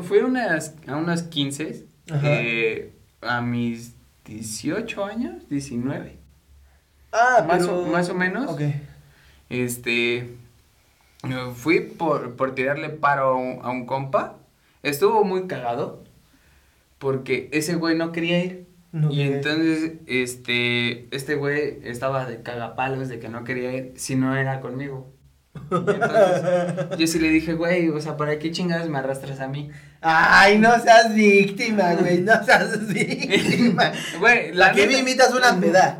[0.03, 2.21] fui, unas, a unas 15 Ajá.
[2.23, 6.17] eh, a mis 18 años, 19.
[7.11, 7.79] Ah, Más pero...
[7.81, 8.49] o- más o menos.
[8.51, 8.61] Ok.
[9.49, 10.29] Este.
[11.55, 14.37] Fui por, por tirarle paro a un, a un compa.
[14.83, 16.03] Estuvo muy cagado.
[16.99, 18.67] Porque ese güey no quería ir.
[18.91, 24.15] No, y entonces, este, este güey estaba de cagapalos de que no quería ir si
[24.15, 25.13] no era conmigo.
[25.71, 29.47] Y entonces, yo sí le dije, güey, o sea, ¿para qué chingadas me arrastras a
[29.47, 29.69] mí?
[30.01, 33.91] Ay, no seas víctima, güey, no seas víctima.
[34.19, 35.97] Güey, La que me a una peda.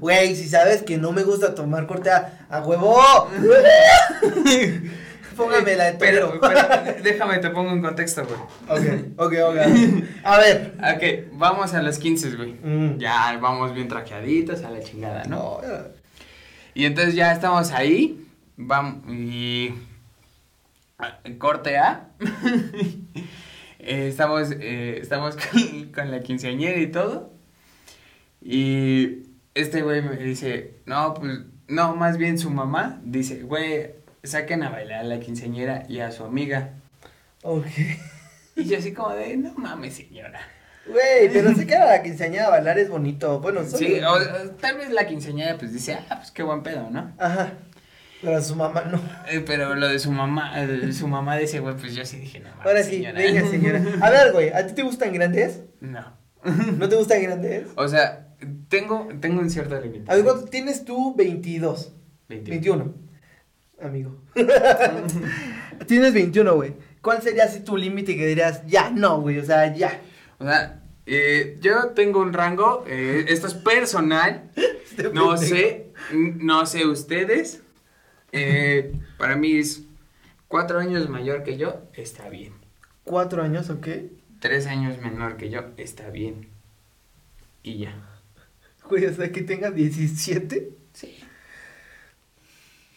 [0.00, 3.00] Güey, si sabes que no me gusta tomar corte a, a huevo.
[5.36, 6.40] Póngame la de Pero, torero.
[6.40, 8.38] pero, déjame, te pongo en contexto, güey.
[8.68, 10.04] Ok, ok, ok.
[10.24, 10.74] A ver.
[10.78, 12.52] Ok, vamos a los 15, güey.
[12.62, 12.98] Mm.
[12.98, 15.60] Ya vamos bien trajeaditos a la chingada, ¿no?
[15.62, 15.84] No,
[16.74, 18.26] Y entonces ya estamos ahí.
[18.56, 19.74] Vamos y.
[20.98, 22.08] ah, Corte A.
[23.86, 27.34] Eh, estamos eh, estamos con, con la quinceañera y todo.
[28.40, 31.40] Y este güey me dice: No, pues.
[31.68, 33.90] No, más bien su mamá dice: Güey,
[34.24, 36.70] saquen a bailar a la quinceañera y a su amiga.
[37.42, 37.66] ok.
[38.56, 40.40] Y yo, así como de: No mames, señora.
[40.86, 43.40] Güey, pero sé que a la quinceañera bailar es bonito.
[43.40, 46.62] Bueno, solo- Sí, o, o tal vez la quinceañera pues dice: Ah, pues qué buen
[46.62, 47.12] pedo, ¿no?
[47.18, 47.52] Ajá.
[48.22, 49.00] Pero a su mamá no.
[49.30, 50.54] Eh, pero lo de su mamá,
[50.92, 53.18] su mamá de ese güey, pues yo sí dije, no mames, Ahora sí, señora".
[53.18, 53.82] venga, señora.
[54.00, 55.60] A ver, güey, ¿a ti te gustan grandes?
[55.80, 56.16] No.
[56.78, 57.66] ¿No te gustan grandes?
[57.76, 58.28] O sea,
[58.68, 60.10] tengo, tengo un cierto límite.
[60.10, 61.14] A ver, ¿cuánto tienes tú?
[61.16, 61.92] 22.
[62.28, 62.50] 21.
[62.84, 62.94] 21.
[63.84, 64.16] Amigo.
[65.86, 66.74] tienes 21, güey.
[67.02, 69.38] ¿Cuál sería así tu límite que dirías, ya, no, güey?
[69.38, 70.00] O sea, ya.
[70.38, 76.64] O sea, eh, yo tengo un rango, eh, esto es personal, Este no sé, no
[76.66, 77.62] sé ustedes,
[78.32, 79.82] eh, para mí es
[80.48, 82.54] cuatro años mayor que yo, está bien.
[83.02, 83.88] Cuatro años, ¿ok?
[84.40, 86.48] Tres años menor que yo, está bien.
[87.62, 87.94] Y ya.
[88.88, 90.70] Güey, o sea, que tengas 17.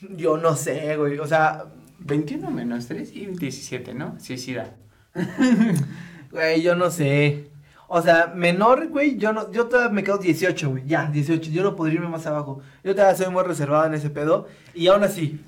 [0.02, 1.18] Yo no sé, güey.
[1.20, 1.66] O sea,
[2.00, 4.16] 21 menos 3 y 17, ¿no?
[4.20, 4.76] Sí, sí da.
[6.32, 7.50] güey, yo no sé.
[7.90, 10.86] O sea, menor, güey, yo no, yo todavía me quedo 18, güey.
[10.86, 11.52] Ya, 18.
[11.52, 12.62] Yo no podría irme más abajo.
[12.84, 14.48] Yo todavía soy muy reservado en ese pedo.
[14.74, 15.40] Y aún así,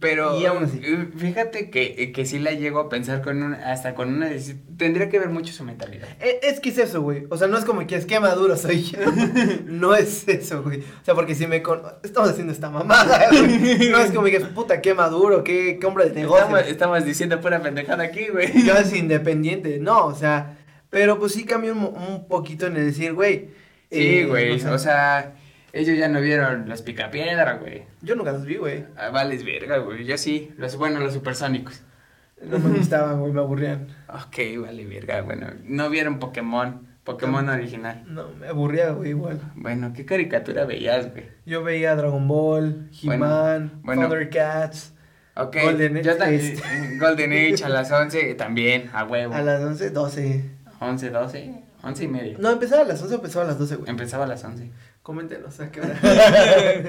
[0.00, 0.80] Pero Y aún así.
[0.82, 4.28] eh, fíjate que, eh, que sí la llego a pensar con una, hasta con una
[4.76, 6.08] tendría que ver mucho su mentalidad.
[6.20, 7.26] e- es que es eso, güey.
[7.30, 8.90] O sea, no es como que es que maduro soy
[9.66, 10.80] no es eso, güey.
[10.80, 11.82] O sea, porque si me con...
[12.02, 13.88] Estamos haciendo esta mamada, güey.
[13.90, 16.44] No es como que, puta, qué maduro, qué, qué hombre de negocio.
[16.46, 18.64] Estamos, estamos diciendo pura pendejada aquí, güey.
[18.64, 19.78] Yo es independiente.
[19.78, 20.58] No, o sea,
[20.90, 23.50] pero pues sí cambia un, un poquito en el decir, güey.
[23.90, 25.34] Sí, eh, güey, o sea,
[25.72, 27.84] ellos ya no vieron los picapiedra, güey.
[28.02, 28.84] Yo nunca los vi, güey.
[28.96, 31.82] Ah, vales verga, güey, yo sí, los, bueno, los supersónicos.
[32.42, 33.88] No me gustaban, güey, me aburrían.
[34.08, 38.04] Ok, vale verga, bueno, no vieron Pokémon, Pokémon original.
[38.06, 39.40] No, me aburría, güey, igual.
[39.56, 41.24] Bueno, ¿qué caricatura veías, güey?
[41.46, 44.02] Yo veía Dragon Ball, Bueno, He-Man, bueno.
[44.02, 44.94] Thundercats.
[45.34, 46.12] Ok, Golden yo.
[46.98, 49.34] Golden Age a las 11 también, a huevo.
[49.34, 50.44] A las 11, 12.
[50.80, 52.36] 11, 12, 11 y media.
[52.38, 53.90] No, empezaba a las 11 o empezaba a las 12, güey.
[53.90, 54.70] Empezaba a las 11.
[55.12, 55.98] Coméntenos, ¿a qué hora?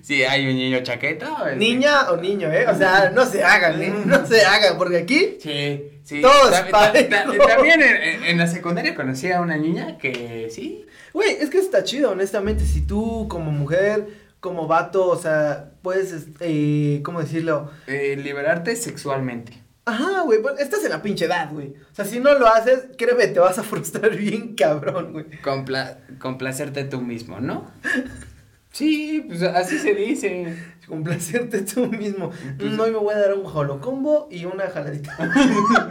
[0.00, 1.26] Sí, hay un niño chaqueto.
[1.44, 1.56] este.
[1.56, 2.64] Niña o niño, ¿eh?
[2.68, 3.92] O sea, no se hagan, ¿eh?
[4.06, 6.20] No se hagan, porque aquí Sí, sí.
[6.20, 10.86] Todos Ta- ta- ta- También en, en- la secundaria conocí a una niña que sí.
[11.12, 12.64] Güey, es que está chido, honestamente.
[12.64, 14.06] Si tú, como mujer,
[14.38, 17.72] como vato, o sea, puedes, este, ¿cómo decirlo?
[17.88, 19.52] eh, liberarte sexualmente.
[19.88, 21.68] Ajá, güey, pues estás en la pinche edad, güey.
[21.90, 25.26] O sea, si no lo haces, créeme, te vas a frustrar bien cabrón, güey.
[25.42, 27.70] Compla- complacerte tú mismo, ¿no?
[28.70, 30.54] Sí, pues así se dice.
[30.86, 32.30] Complacerte tú mismo.
[32.58, 35.16] Pues- No, hoy me voy a dar un holocombo y una jaladita.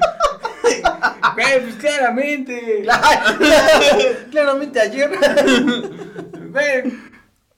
[1.35, 2.85] Güey, pues claramente.
[4.31, 5.09] Claramente ayer.
[6.51, 6.93] Güey,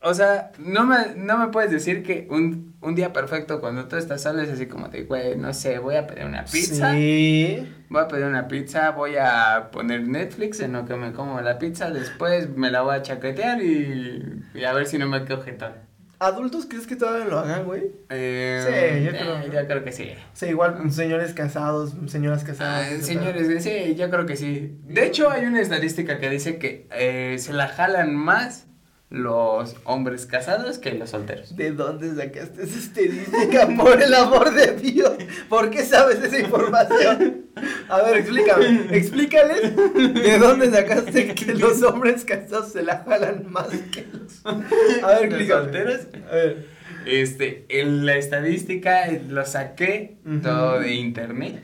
[0.01, 3.97] o sea, no me, no me puedes decir que un, un día perfecto cuando tú
[3.97, 6.93] estás solo es así como de, güey, no sé, voy a pedir una pizza.
[6.93, 7.67] Sí.
[7.89, 11.57] Voy a pedir una pizza, voy a poner Netflix en lo que me como la
[11.59, 15.41] pizza, después me la voy a chaquetear y, y a ver si no me quedo
[15.41, 15.73] jetón.
[16.21, 17.91] ¿Adultos crees que todavía lo hagan, güey?
[18.09, 19.61] Eh, Sí, yo eh, creo.
[19.61, 20.11] yo creo que sí.
[20.33, 22.91] Sea, igual señores casados, señoras Ah, casadas.
[22.91, 24.77] ese señores, sí, yo creo que sí.
[24.83, 28.67] De hecho, hay una estadística que dice que eh, se la jalan más
[29.09, 31.55] los hombres casados que los solteros.
[31.55, 33.67] ¿De dónde sacaste esa estadística?
[33.77, 35.13] Por el amor de Dios.
[35.49, 37.45] ¿Por qué sabes esa información?
[37.89, 38.87] A ver, explícame.
[38.95, 44.45] Explícales de dónde sacaste que los hombres casados se la jalan más que los.
[44.45, 44.65] A ver,
[45.01, 45.47] ¿Los explícame.
[45.63, 46.07] solteros?
[46.31, 46.79] A ver.
[47.05, 51.63] Este, en la estadística eh, lo saqué todo de internet.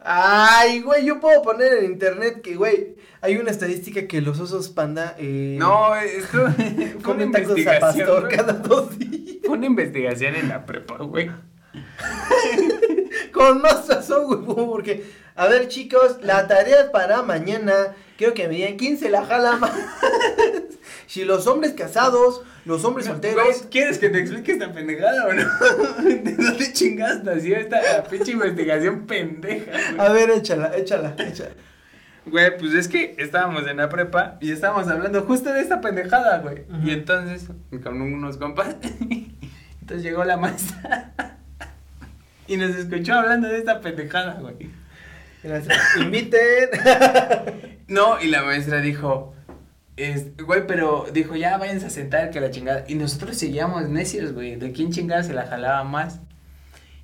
[0.00, 4.68] Ay, güey, yo puedo poner en internet que, güey, hay una estadística que los osos
[4.68, 5.14] panda.
[5.18, 6.46] Eh, No, esto
[7.02, 9.36] comen tacos a pastor cada dos días.
[9.44, 11.30] Fue una investigación en la prepa, güey.
[13.32, 15.04] Con más razón, güey, porque
[15.36, 17.94] A ver, chicos, la tarea para mañana.
[18.16, 19.72] Quiero que me digan quién se la jala más.
[21.06, 23.66] si los hombres casados, los hombres solteros.
[23.70, 25.42] ¿Quieres que te explique esta pendejada o no?
[26.04, 29.70] ¿De dónde chingaste así esta pinche investigación pendeja?
[29.72, 30.00] güey?
[30.06, 31.50] A ver, échala, échala, échala.
[32.30, 36.38] Güey, pues es que estábamos en la prepa y estábamos hablando justo de esta pendejada,
[36.38, 36.64] güey.
[36.84, 37.48] Y entonces,
[37.82, 38.76] con unos compas,
[39.80, 41.12] entonces llegó la maestra
[42.46, 44.70] y nos escuchó hablando de esta pendejada, güey.
[46.00, 46.68] Inviten.
[47.90, 49.34] No, y la maestra dijo,
[49.96, 52.84] es, güey, pero dijo, ya váyanse a sentar que la chingada.
[52.86, 56.20] Y nosotros seguíamos necios, güey, de quién chingada se la jalaba más.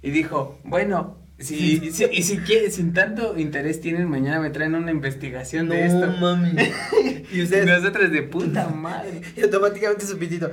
[0.01, 4.75] Y dijo, bueno, si, si- y si quieren, sin tanto interés tienen, mañana me traen
[4.75, 6.07] una investigación de esto.
[6.21, 6.51] mami.
[6.53, 7.67] y Y ustedes.
[7.67, 9.21] nosotros de puta madre.
[9.37, 10.51] Y automáticamente su pitito.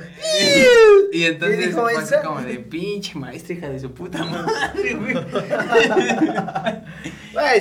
[1.13, 1.87] Y entonces ¿Qué dijo,
[2.25, 5.15] como de pinche maestra hija de su puta madre, güey.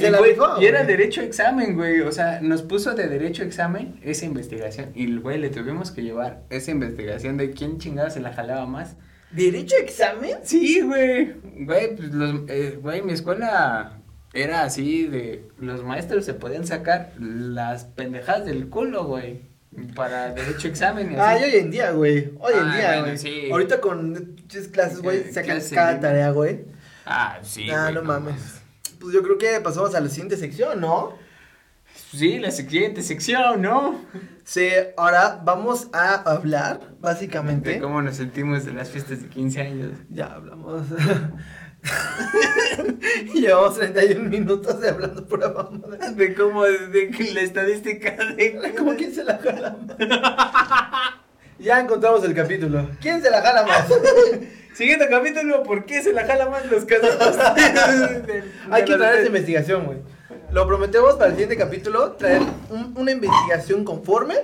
[0.00, 0.18] Se Y, la
[0.60, 2.00] y era derecho a examen, güey.
[2.00, 4.90] O sea, nos puso de derecho a examen esa investigación.
[4.94, 8.96] Y, güey, le tuvimos que llevar esa investigación de quién chingada se la jalaba más.
[9.32, 10.36] ¿Derecho a examen?
[10.44, 11.32] Sí, güey.
[11.64, 13.98] Güey, pues los, eh, güey, mi escuela
[14.34, 15.48] era así de.
[15.58, 19.40] Los maestros se podían sacar las pendejadas del culo, güey.
[19.94, 21.12] Para derecho a examen.
[21.12, 21.42] y Ah, así.
[21.42, 22.30] y hoy en día, güey.
[22.40, 23.18] Hoy en Ah, día, bueno, güey.
[23.18, 23.48] sí.
[23.50, 24.36] Ahorita con
[24.72, 26.60] clases, güey, Eh, sacan cada tarea, güey.
[27.06, 27.70] Ah, sí.
[27.70, 28.60] ah, güey, no mames.
[29.00, 31.14] Pues yo creo que pasamos a la siguiente sección, ¿no?
[32.12, 33.98] Sí, la siguiente sección, ¿no?
[34.44, 37.74] Sí, ahora vamos a hablar, básicamente.
[37.74, 39.92] De cómo nos sentimos en las fiestas de 15 años.
[40.10, 40.82] Ya hablamos.
[43.34, 46.10] Llevamos 31 minutos de hablando pura mamada.
[46.10, 48.74] De cómo, de la estadística de...
[48.78, 49.96] ¿Cómo quién se la jala más?
[51.58, 52.88] ya encontramos el capítulo.
[53.00, 53.86] ¿Quién se la jala más?
[54.74, 57.38] Siguiente capítulo, ¿por qué se la jala más los casados?
[58.70, 59.98] Hay que traer esa investigación, güey.
[60.52, 64.34] Lo prometemos para el siguiente capítulo, traer un- una investigación conforme.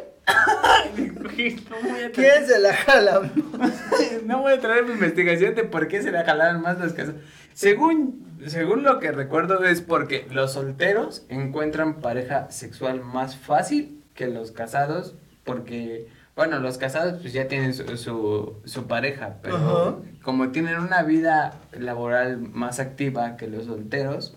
[2.15, 3.73] ¿Quién se la jala más?
[4.25, 7.21] no voy a traer mi investigación de por qué se la jalaron más los casados.
[7.55, 14.27] Según, según lo que recuerdo es porque los solteros encuentran pareja sexual más fácil que
[14.29, 19.95] los casados, porque, bueno, los casados pues ya tienen su, su, su pareja, pero Ajá.
[20.23, 24.37] como tienen una vida laboral más activa que los solteros,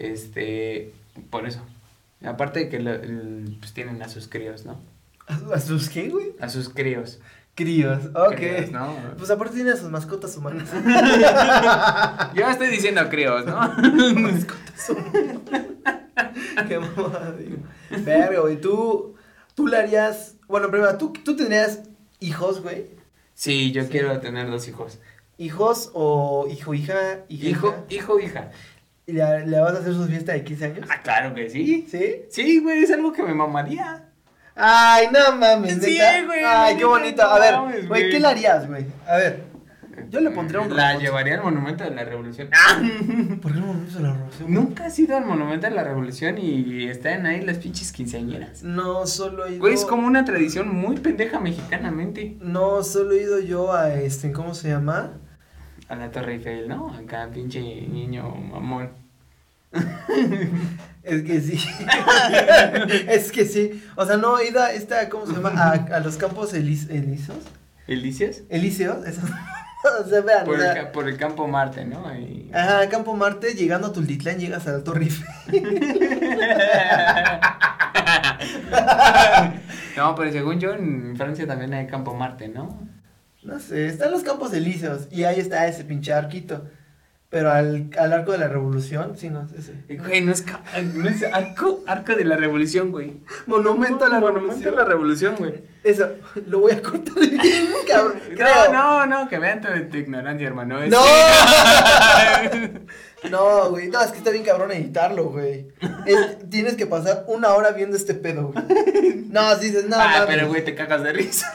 [0.00, 0.92] este,
[1.30, 1.60] por eso.
[2.24, 4.78] Aparte de que lo- el- pues tienen a sus críos, ¿no?
[5.54, 6.32] ¿A sus qué, güey?
[6.40, 7.20] A sus críos.
[7.54, 8.34] Críos, ok.
[8.36, 8.94] Críos, ¿no?
[9.18, 10.68] Pues aparte tiene a sus mascotas humanas.
[12.34, 13.56] Yo estoy diciendo críos, ¿no?
[14.14, 15.38] mascotas humanas.
[16.68, 17.56] Qué mamada, digo.
[18.04, 19.14] Verga, güey, tú,
[19.54, 21.80] tú le harías, bueno, primero, ¿tú, tú tendrías
[22.20, 22.86] hijos, güey?
[23.34, 23.88] Sí, yo Sí.
[23.90, 24.98] quiero tener dos hijos.
[25.38, 27.46] ¿Hijos o hijo, hija, hija?
[27.48, 28.50] Hijo, hijo, hija.
[29.10, 30.88] ¿Y le, le vas a hacer su fiesta de 15 años?
[30.90, 31.86] Ah, claro que sí.
[31.90, 32.22] ¿Sí?
[32.30, 34.06] Sí, güey, es algo que me mamaría.
[34.54, 36.24] Ay, no mames, Sí, ¿neta?
[36.26, 37.22] güey, Ay, qué bonito.
[37.22, 38.10] A ver, mames, güey.
[38.10, 38.84] ¿qué le harías, güey?
[39.06, 39.44] A ver,
[40.10, 41.02] yo le pondría un La robot.
[41.02, 42.48] llevaría al Monumento de la Revolución.
[43.42, 44.52] ¿Por qué no me hizo la revolución?
[44.52, 48.62] Nunca has ido al Monumento de la Revolución y están ahí las pinches quinceañeras.
[48.62, 49.60] No, solo he ido.
[49.60, 52.36] Güey, es como una tradición muy pendeja mexicanamente.
[52.40, 55.12] No, solo he ido yo a este, ¿cómo se llama?
[55.88, 56.92] A la Torre Eiffel, ¿no?
[56.94, 58.90] Acá, pinche niño mamón.
[61.02, 61.58] Es que sí.
[63.08, 63.82] es que sí.
[63.96, 65.50] O sea, no he ido a esta, ¿cómo se llama?
[65.56, 67.38] A, a los campos elis- elíseos.
[67.86, 68.42] ¿Elicios?
[68.50, 69.24] Elíseos, esos.
[70.04, 72.06] o sea, vean, Por o el, sea, por el campo Marte, ¿no?
[72.06, 75.26] Ahí- Ajá, Campo Marte, llegando a Tultitlán, llegas a la Torre Eiffel.
[79.96, 82.78] no, pero según yo, en Francia también hay campo Marte, ¿no?
[83.42, 85.08] No sé, están los campos elíseos.
[85.10, 86.66] Y ahí está ese pinche arquito.
[87.30, 89.72] Pero al, al arco de la revolución, sí, no, ese.
[89.88, 90.44] Güey, no es,
[90.94, 93.18] no es arco, arco de la revolución, güey.
[93.46, 94.74] Monumento a la Monumento revolución.
[94.74, 95.54] a la revolución, güey.
[95.84, 96.08] Eso,
[96.48, 98.18] lo voy a cortar bien, cabrón.
[98.34, 98.72] Creo.
[98.72, 100.82] No, no, no, que vean tu, tu ignorancia, hermano.
[100.82, 100.98] Es- No.
[103.30, 105.66] No, güey, no, es que está bien cabrón editarlo, güey.
[106.06, 109.26] Es- tienes que pasar una hora viendo este pedo, güey.
[109.30, 111.46] No, si dices, no, ah, pero güey, te cagas de risa.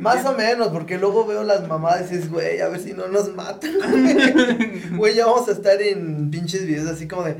[0.00, 3.08] Más o menos, porque luego veo las mamadas y dices, güey, a ver si no
[3.08, 3.72] nos matan.
[3.80, 4.82] güey.
[4.96, 7.36] Güey, ya vamos a estar en pinches videos así como de,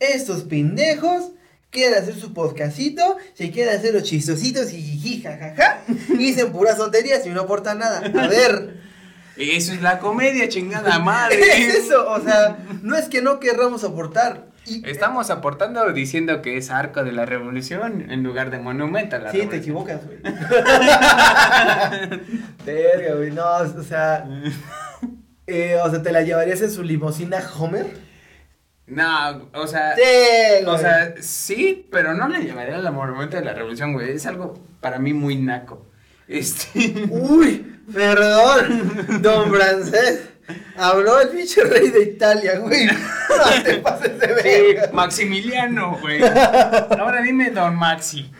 [0.00, 1.30] estos pendejos
[1.70, 6.76] quieren hacer su podcastito, se quieren hacer los chistositos y jiji, jajaja, y dicen puras
[6.76, 7.98] tonterías y no aportan nada.
[7.98, 8.80] A ver,
[9.38, 11.40] Eso es la comedia, chingada madre.
[11.68, 14.48] es eso, o sea, no es que no querramos aportar.
[14.66, 19.20] Y, Estamos aportando diciendo que es arco de la revolución en lugar de monumento a
[19.20, 20.18] la Sí, te equivocas, güey.
[22.66, 24.28] Verga, güey, no, o sea,
[25.46, 27.86] eh, o sea, ¿te la llevarías en su limusina Homer?
[28.86, 29.94] No, o sea.
[29.96, 30.64] Sí.
[30.66, 34.10] O sea, sí, pero no le llamaría al monumento de la revolución, güey.
[34.12, 35.87] Es algo para mí muy naco.
[36.28, 37.06] Este.
[37.10, 40.20] Uy, perdón, don Francés.
[40.76, 42.86] Habló el pinche rey de Italia, güey.
[42.86, 44.90] No te pases de Sí, verga.
[44.92, 46.22] Maximiliano, güey.
[46.22, 48.30] Ahora dime, don Maxi.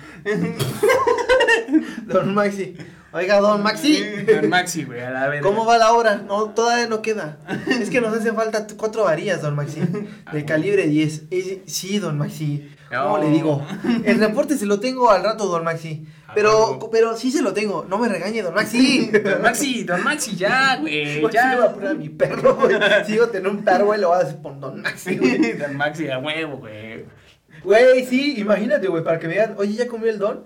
[2.07, 2.76] Don Maxi.
[3.12, 4.03] Oiga, don Maxi.
[4.26, 5.43] Don Maxi, güey, a la verga.
[5.43, 6.16] ¿Cómo va la obra?
[6.16, 7.39] No, todavía no queda.
[7.80, 9.80] Es que nos hacen falta cuatro varillas, don Maxi.
[10.32, 11.22] De calibre 10.
[11.30, 12.70] Eh, Sí, don Maxi.
[12.91, 13.66] ¿Cómo le digo?
[14.05, 16.07] El reporte se lo tengo al rato, don Maxi.
[16.26, 17.84] A Pero, pero sí se lo tengo.
[17.89, 19.11] No me regañe, don Maxi.
[19.11, 21.72] Don Maxi, don Maxi, ya, güey, le voy a ya.
[21.74, 22.76] poner a mi perro, güey.
[23.07, 25.53] Sigo teniendo un perro, güey, lo voy a decir por Don Maxi, güey.
[25.59, 27.05] Don Maxi, a huevo, güey.
[27.62, 30.45] Güey, sí, imagínate, güey, para que me digan, oye, ¿ya comió el don?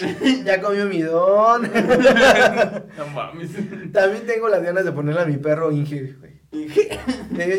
[0.44, 1.62] ya comió mi don.
[1.62, 3.50] No mames.
[3.92, 6.32] También tengo las ganas de ponerle a mi perro Inge, güey.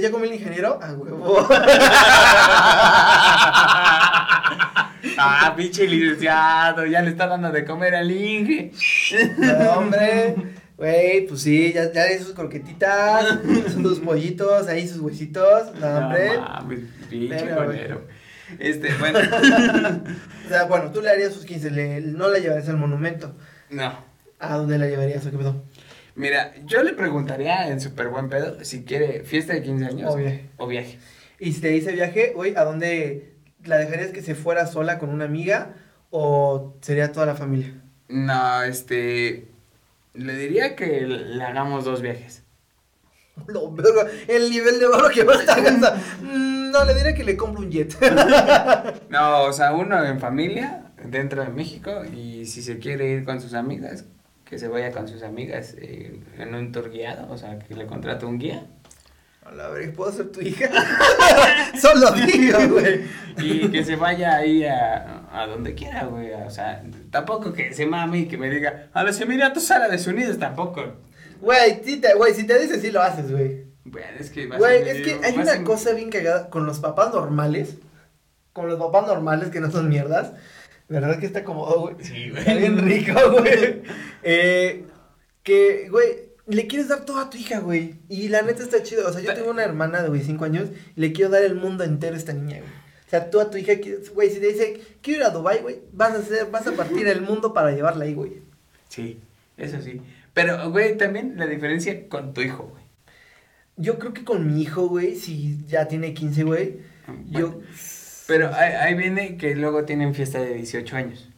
[0.01, 0.77] ¿ya comió el ingeniero?
[0.81, 1.47] Ah, huevo.
[5.17, 8.71] Ah, pinche licenciado, ya le está dando de comer al Inge.
[9.37, 10.35] No, hombre.
[10.77, 13.39] Güey, pues sí, ya, ya hay sus croquetitas,
[13.73, 15.73] sus pollitos, ahí sus huesitos.
[15.79, 16.33] No, hombre.
[16.35, 18.07] No mames, pinche colero.
[18.59, 19.19] Este, bueno.
[20.45, 23.33] O sea, bueno, tú le harías sus 15, le- no la llevarías al monumento.
[23.69, 23.97] No.
[24.39, 25.63] ¿A dónde la llevarías o qué pedo?
[26.15, 30.17] Mira, yo le preguntaría en súper buen pedo si quiere fiesta de 15 años O
[30.17, 30.49] viaje.
[30.57, 30.99] O viaje.
[31.39, 33.32] Y si te dice viaje, güey, ¿a dónde
[33.65, 35.73] la dejarías que se fuera sola con una amiga
[36.11, 37.73] o sería toda la familia?
[38.09, 39.47] No, este.
[40.13, 42.43] Le diría que le hagamos dos viajes.
[43.35, 45.59] Verga, el nivel de valor que va a estar
[46.21, 47.95] Mm, No, le diría que le compro un jet.
[49.09, 53.41] No, o sea, uno en familia, dentro de México, y si se quiere ir con
[53.41, 54.05] sus amigas,
[54.45, 57.87] que se vaya con sus amigas eh, en un tour guiado, o sea, que le
[57.87, 58.65] contrate un guía.
[59.45, 60.69] A la verga, ¿puedo ser tu hija?
[61.79, 63.01] Solo digo, güey.
[63.37, 66.31] Y que se vaya ahí a, a donde quiera, güey.
[66.33, 70.37] O sea, tampoco que se mame y que me diga, a los Emiratos Árabes Unidos
[70.39, 70.95] tampoco.
[71.41, 73.65] Güey, sí te, güey, si te dice sí lo haces, güey.
[73.85, 77.75] Bueno, es que Güey, es que hay una cosa bien cagada con los papás normales.
[78.53, 80.31] Con los papás normales que no son mierdas.
[80.87, 81.95] ¿Verdad que está cómodo, güey?
[82.01, 82.57] Sí, Está güey.
[82.59, 83.81] bien rico, güey.
[84.21, 84.85] Eh,
[85.41, 87.95] que, güey, le quieres dar todo a tu hija, güey.
[88.09, 89.07] Y la neta está chido.
[89.07, 90.69] O sea, yo tengo una hermana de, güey, 5 años.
[90.95, 92.71] Y le quiero dar el mundo entero a esta niña, güey.
[93.05, 93.73] O sea, tú a tu hija,
[94.13, 97.07] güey, si te dice, quiero ir a Dubai, güey, vas a hacer, vas a partir
[97.07, 98.41] el mundo para llevarla ahí, güey.
[98.89, 99.19] Sí,
[99.55, 100.01] eso sí.
[100.33, 102.83] Pero, güey, también la diferencia con tu hijo, güey.
[103.77, 106.79] Yo creo que con mi hijo, güey, si ya tiene 15, güey,
[107.29, 107.61] yo...
[108.25, 111.29] Pero ahí, ahí viene que luego tienen fiesta de 18 años.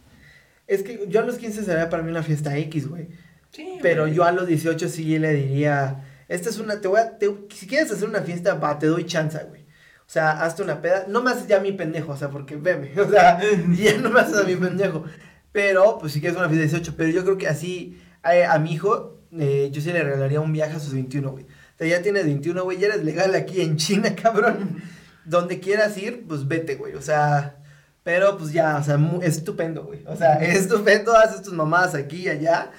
[0.66, 3.08] Es que yo a los 15 sería para mí una fiesta X, güey.
[3.56, 7.16] Sí, Pero yo a los 18 sí le diría, esta es una, te voy a,
[7.18, 9.62] te- si quieres hacer una fiesta, va, te doy chance, güey.
[9.62, 12.92] O sea, hazte una peda, no me haces ya mi pendejo, o sea, porque veme,
[13.00, 13.40] o sea,
[13.76, 15.04] ya no me haces a mi pendejo.
[15.52, 18.58] Pero, pues si quieres una fiesta de 18, pero yo creo que así, a, a
[18.58, 21.44] mi hijo, eh, yo sí le regalaría un viaje a sus 21, güey.
[21.44, 24.82] O sea, ya tienes 21, güey, ya eres legal aquí en China, cabrón.
[25.24, 27.56] Donde quieras ir, pues vete, güey, o sea...
[28.04, 30.04] Pero pues ya, o sea, mu- estupendo, güey.
[30.06, 32.70] O sea, estupendo, haces tus mamadas aquí y allá.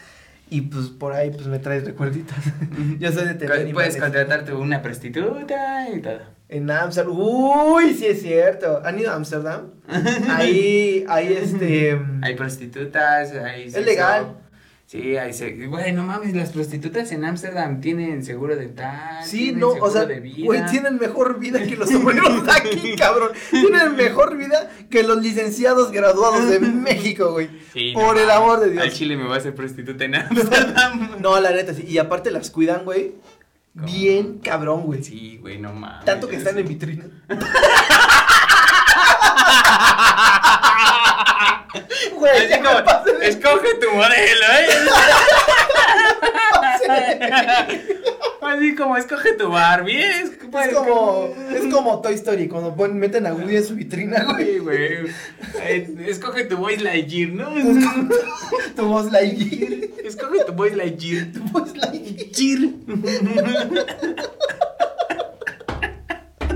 [0.50, 2.38] Y pues por ahí pues me traes recuerditas.
[3.00, 6.20] Yo soy de tener Puedes contratarte una prostituta y todo.
[6.50, 7.14] En Amsterdam.
[7.20, 8.82] Uy, sí es cierto.
[8.86, 9.72] ¿Han ido a Amsterdam?
[10.30, 12.00] Ahí, ahí este.
[12.22, 13.86] Hay prostitutas, hay Es sexo.
[13.90, 14.38] legal.
[14.88, 15.70] Sí, hay sexo.
[15.70, 19.22] Güey, no mames, las prostitutas en Ámsterdam tienen seguro dental.
[19.22, 20.46] Sí, tienen no, o sea, de vida.
[20.46, 23.32] güey, tienen mejor vida que los obreros de aquí, cabrón.
[23.52, 27.50] Tienen mejor vida que los licenciados graduados de México, güey.
[27.74, 28.82] Sí, no Por el amor de Dios.
[28.84, 31.18] Al chile me voy a hacer prostituta en Ámsterdam.
[31.22, 31.84] No, la neta, sí.
[31.86, 33.16] Y aparte las cuidan, güey.
[33.74, 35.04] Bien cabrón, güey.
[35.04, 36.06] Sí, güey, no mames.
[36.06, 37.04] Tanto que están en vitrina.
[42.16, 42.82] Güey, me como,
[43.20, 44.68] de- escoge tu modelo, ¿eh?
[48.42, 50.00] Así como, escoge tu Barbie.
[50.02, 54.24] Es, Es como, es como Toy Story, cuando ponen- meten a Woody en su vitrina,
[54.24, 54.60] güey.
[54.60, 55.08] Güey.
[55.64, 57.50] Eh, Escoge tu Boys Lightyear, ¿no?
[58.76, 59.90] Tu voz Lightyear.
[60.04, 61.28] Escoge tu Boys Lightyear.
[61.34, 62.60] Tu voz Lightyear.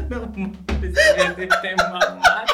[0.09, 0.93] No mames,
[1.61, 2.45] te mamás.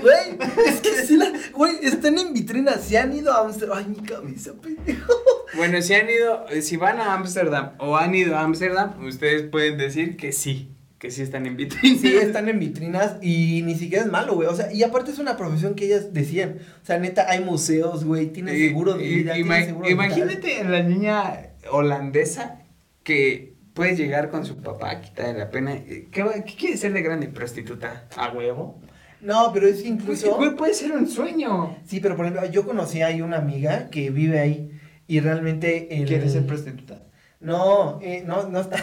[0.00, 1.25] Güey, es que sí la.
[1.56, 2.76] Güey, están en vitrina.
[2.78, 3.78] Se han ido a Amsterdam.
[3.78, 5.12] Ay, mi cabeza, pendejo.
[5.56, 9.42] Bueno, si han ido, eh, si van a Ámsterdam o han ido a Ámsterdam, ustedes
[9.44, 11.98] pueden decir que sí, que sí están en vitrina.
[11.98, 14.48] Sí, están en vitrinas y ni siquiera es malo, güey.
[14.48, 16.58] O sea, y aparte es una profesión que ellas decían.
[16.82, 18.26] O sea, neta, hay museos, güey.
[18.26, 19.38] Tienen Y- seguro de y- vida.
[19.38, 22.60] ima- seguro imagínate en la niña holandesa
[23.02, 25.76] que puedes llegar con su papá, quitarle la pena.
[25.84, 26.10] ¿Qué,
[26.46, 27.28] qué quiere ser de grande?
[27.28, 28.08] ¿Prostituta?
[28.16, 28.80] ¿A huevo?
[29.26, 30.36] No, pero es Pues, incluso...
[30.36, 31.76] güey, puede ser un sueño.
[31.84, 34.70] Sí, pero por ejemplo, yo conocí ahí una amiga que vive ahí
[35.08, 36.00] y realmente...
[36.00, 36.06] El...
[36.06, 37.02] ¿Quieres ser prostituta?
[37.40, 38.76] No, eh, no, no está.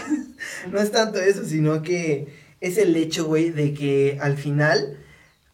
[0.70, 2.28] no es tanto eso, sino que
[2.60, 4.98] es el hecho, güey, de que al final,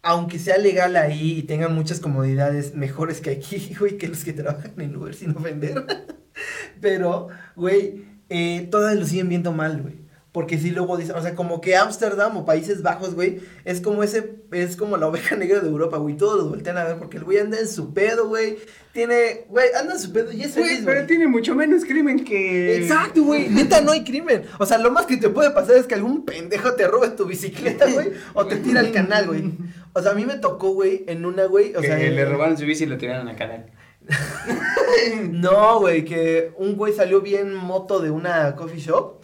[0.02, 4.32] aunque sea legal ahí y tengan muchas comodidades mejores que aquí, güey, que los que
[4.32, 5.86] trabajan en Uber sin ofender.
[6.80, 10.05] Pero, güey, eh, todas lo siguen viendo mal, güey.
[10.36, 14.02] Porque si luego dicen, o sea, como que Ámsterdam o Países Bajos, güey, es como
[14.02, 16.14] ese, es como la oveja negra de Europa, güey.
[16.14, 18.58] Todos los voltean a ver porque el güey anda en su pedo, güey.
[18.92, 21.06] Tiene, güey, anda en su pedo y es Güey, feliz, pero güey.
[21.06, 22.76] tiene mucho menos crimen que.
[22.82, 23.48] Exacto, güey.
[23.48, 24.42] Neta, no hay crimen.
[24.58, 27.24] O sea, lo más que te puede pasar es que algún pendejo te robe tu
[27.24, 28.12] bicicleta, güey.
[28.34, 29.54] O te tira al canal, güey.
[29.94, 31.74] O sea, a mí me tocó, güey, en una, güey.
[31.74, 33.70] O que sea, le robaron su bici y lo tiraron al canal.
[35.30, 39.22] No, güey, que un güey salió bien moto de una coffee shop.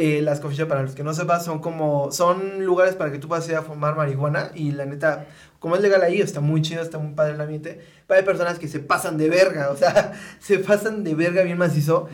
[0.00, 2.10] Eh, las coffee shop, para los que no sepan, son como.
[2.10, 4.50] Son lugares para que tú puedas ir a fumar marihuana.
[4.54, 5.26] Y la neta,
[5.58, 7.80] como es legal ahí, está muy chido, está muy padre el ambiente.
[8.06, 11.58] Pero hay personas que se pasan de verga, o sea, se pasan de verga bien
[11.58, 12.08] macizo.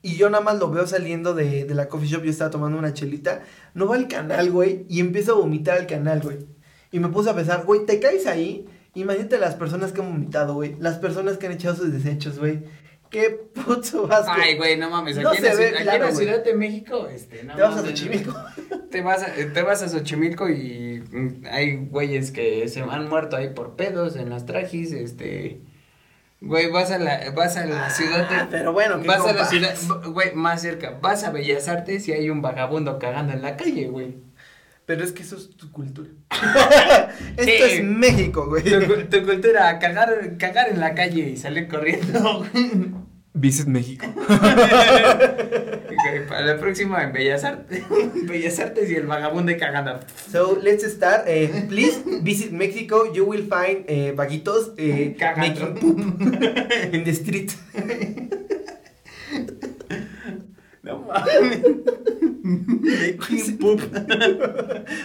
[0.00, 2.78] Y yo nada más lo veo saliendo de, de la coffee shop, yo estaba tomando
[2.78, 3.42] una chelita.
[3.74, 6.46] No va al canal, güey, y empiezo a vomitar al canal, güey.
[6.92, 8.68] Y me puse a pensar, güey, te caes ahí.
[8.94, 10.76] Imagínate las personas que han vomitado, güey.
[10.78, 12.62] Las personas que han echado sus desechos, güey.
[13.14, 14.32] Qué puto asco.
[14.34, 15.16] Ay, güey, no mames.
[15.18, 16.24] No Aquí, en, se la, ve ciudad- aquí en claro, la güey.
[16.26, 18.34] Ciudad de México, este, no Te vas a Xochimilco.
[18.90, 23.36] Te vas a, te vas a Xochimilco y mm, hay güeyes que se han muerto
[23.36, 25.60] ahí por pedos en las trajis, este.
[26.40, 28.34] Güey, vas a la, vas a la ciudad de.
[28.36, 29.74] Ah, pero bueno, ¿qué Vas a la ciudad,
[30.06, 30.98] güey, más cerca.
[31.00, 34.16] Vas a Bellas Artes y hay un vagabundo cagando en la calle, güey.
[34.86, 36.10] Pero es que eso es tu cultura.
[37.38, 38.62] Esto es México, güey.
[38.64, 42.44] Tu, cu- tu cultura, cagar, cagar en la calle y salir corriendo.
[43.36, 44.06] Visit México.
[44.16, 44.28] Ok,
[46.28, 47.82] Para la próxima en Bellas Artes.
[48.28, 49.98] Bellas Artes y el vagabundo ahí cagando.
[50.30, 51.24] So, let's start.
[51.26, 53.12] Eh, please visit Mexico.
[53.12, 55.98] You will find eh, vaguitos eh, making poop
[56.92, 57.56] in the street.
[60.84, 61.64] No mames.
[62.44, 63.80] Making poop.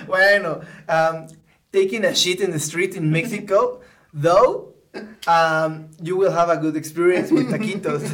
[0.07, 1.25] bueno, um,
[1.71, 3.81] taking a shit in the street in Mexico,
[4.13, 4.68] though,
[5.27, 8.01] um, you will have a good experience with taquitos.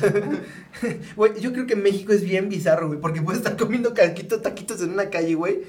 [1.16, 4.82] Güey, yo creo que México es bien bizarro, güey, porque puedes estar comiendo caquitos, taquitos
[4.82, 5.62] en una calle, güey,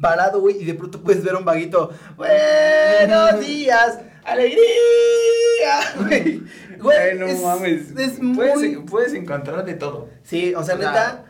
[0.00, 6.42] parado, güey, y de pronto puedes ver a un vaguito, buenos días, alegría, güey.
[6.78, 7.90] Güey, no es, mames.
[7.96, 8.76] es muy...
[8.88, 10.08] puedes encontrar de todo.
[10.22, 11.24] Sí, o sea, O sea, neta...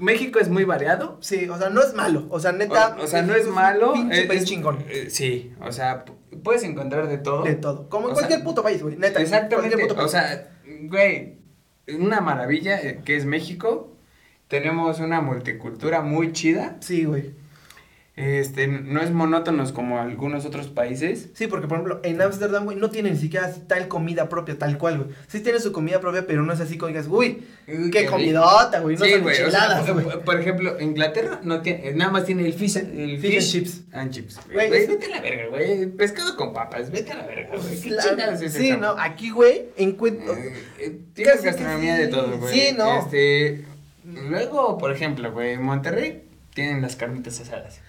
[0.00, 1.18] México es muy variado.
[1.20, 2.26] Sí, o sea, no es malo.
[2.30, 2.96] O sea, neta.
[2.98, 3.94] O, o sea, no es malo.
[4.10, 4.84] Es- país es- chingón.
[4.88, 6.04] eh, sí, o sea,
[6.42, 7.44] puedes encontrar de todo.
[7.44, 7.88] De todo.
[7.88, 8.96] Como en O cualquier sea, puto país, güey.
[8.96, 9.18] Neta.
[9.18, 9.76] en Exactamente.
[9.78, 10.10] puto O país.
[10.10, 10.50] sea,
[10.82, 11.38] güey,
[11.98, 13.96] una maravilla eh, que es México.
[14.48, 16.76] Tenemos una multicultura muy chida.
[16.80, 17.34] Sí, güey.
[18.14, 21.30] Este, no es monótonos como algunos otros países.
[21.32, 24.76] Sí, porque por ejemplo, en Ámsterdam, güey, no tienen ni siquiera tal comida propia, tal
[24.76, 25.10] cual, güey.
[25.28, 27.42] Sí tienen su comida propia, pero no es así como digas, uy,
[27.90, 28.96] qué comidota, güey.
[28.98, 29.42] No sí, son güey.
[29.42, 30.22] o sea, güey.
[30.26, 33.80] por ejemplo, Inglaterra no tiene, eh, nada más tiene el fish, el Fish and chips.
[33.92, 34.40] And chips.
[34.52, 35.86] Güey, vete a la verga, güey.
[35.86, 37.80] Pescado con papas, vete a la verga, güey.
[37.80, 40.34] ¿Qué La- chingados es sí, no, aquí, güey, encuentro.
[40.34, 42.02] Eh, eh, Tienes gastronomía sí.
[42.02, 42.52] de todo, güey.
[42.54, 42.98] Sí, no.
[42.98, 43.64] Este,
[44.04, 47.80] luego, por ejemplo, güey, en Monterrey tienen las carnitas asadas.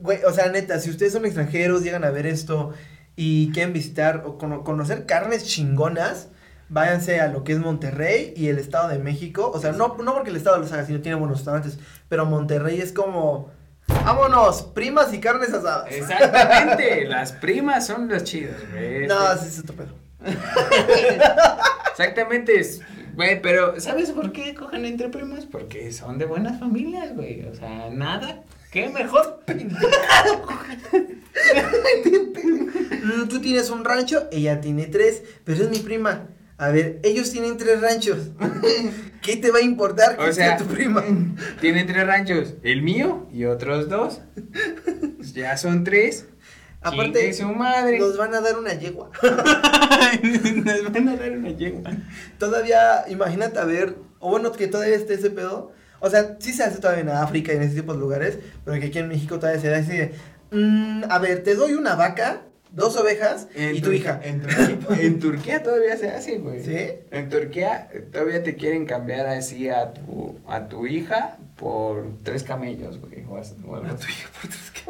[0.00, 2.72] Güey, o sea, neta, si ustedes son extranjeros, llegan a ver esto
[3.14, 6.28] y quieren visitar o cono- conocer carnes chingonas,
[6.68, 9.50] váyanse a lo que es Monterrey y el Estado de México.
[9.54, 11.78] O sea, no, no porque el Estado los haga, sino tiene buenos restaurantes,
[12.08, 13.50] pero Monterrey es como,
[13.86, 15.86] vámonos, primas y carnes asadas.
[15.92, 19.06] Exactamente, las primas son los chidos, güey.
[19.06, 20.02] No, sí, es otro pedo.
[21.90, 22.80] Exactamente, es,
[23.14, 25.44] güey, pero ¿sabes por qué cogen entre primas?
[25.46, 27.44] Porque son de buenas familias, güey.
[27.46, 29.40] O sea, nada, qué mejor.
[33.28, 36.28] Tú tienes un rancho, ella tiene tres, pero es mi prima.
[36.58, 38.30] A ver, ellos tienen tres ranchos.
[39.22, 41.04] ¿Qué te va a importar que O sea, sea tu prima?
[41.60, 44.20] Tienen tres ranchos, el mío y otros dos.
[45.34, 46.26] Ya son tres.
[46.80, 48.00] Aparte, su madre.
[48.00, 49.10] nos van a dar una yegua.
[49.22, 51.92] Nos van a dar una yegua.
[52.38, 55.72] Todavía, imagínate a ver, o bueno, que todavía esté ese pedo.
[56.02, 58.78] O sea, sí se hace todavía en África y en ese tipo de lugares, pero
[58.80, 60.12] que aquí en México todavía se da así de,
[60.50, 62.42] mm, a ver, te doy una vaca,
[62.72, 64.20] dos ovejas En y tu Tur- hija.
[64.22, 66.62] En Turquía, en Turquía todavía se hace, güey.
[66.62, 66.76] ¿Sí?
[67.10, 72.42] En Turquía eh, todavía te quieren cambiar así a tu, a tu hija por tres
[72.42, 73.24] camellos, güey.
[73.28, 74.12] O as- o algo así.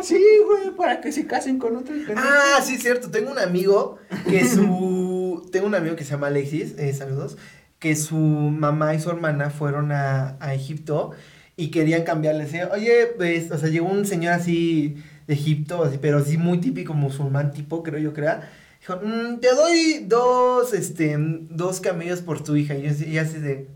[0.02, 1.94] Sí, güey, para que se casen con otro.
[2.16, 3.10] Ah, sí, cierto.
[3.10, 3.98] Tengo un amigo
[4.28, 5.48] que su.
[5.52, 7.36] Tengo un amigo que se llama Alexis, eh, saludos.
[7.82, 11.10] Que su mamá y su hermana fueron a, a Egipto
[11.56, 12.44] y querían cambiarle.
[12.44, 16.58] Decían, Oye, pues, o sea, llegó un señor así de Egipto, así, pero así muy
[16.58, 18.48] típico musulmán tipo, creo yo, crea.
[18.80, 22.74] Dijo, "Mm, te doy dos, este, dos camellos por tu hija.
[22.76, 23.66] Y yo así de,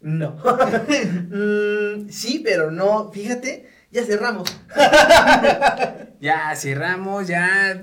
[0.00, 0.36] no.
[1.30, 4.48] "Mm, sí, pero no, fíjate, ya cerramos.
[6.20, 7.82] Ya, cerramos, ya.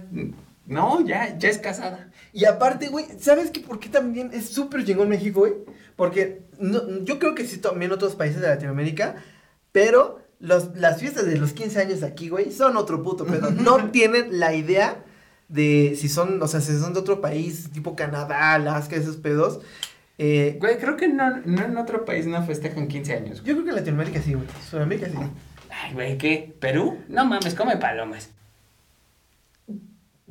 [0.68, 2.12] No, ya, ya es casada.
[2.34, 3.62] Y aparte, güey, ¿sabes qué?
[3.62, 5.54] ¿Por qué también es súper chingón México, güey?
[5.96, 9.16] Porque no- yo creo que sí también otros países de Latinoamérica,
[9.72, 13.50] pero los, las fiestas de los 15 años aquí, güey, son otro puto pedo.
[13.52, 15.04] No tienen la idea
[15.48, 19.62] de si son, o sea, si son de otro país, tipo Canadá, Alaska, esos pedos.
[20.18, 23.42] Eh, Güey, creo que no, no en otro país no festejan 15 años.
[23.42, 23.48] güey.
[23.48, 24.48] yo creo que en Latinoamérica sí, güey.
[24.70, 25.18] Sudamérica sí.
[25.70, 26.54] Ay, güey, ¿qué?
[26.60, 26.98] ¿Perú?
[27.08, 28.32] No mames, come palomas.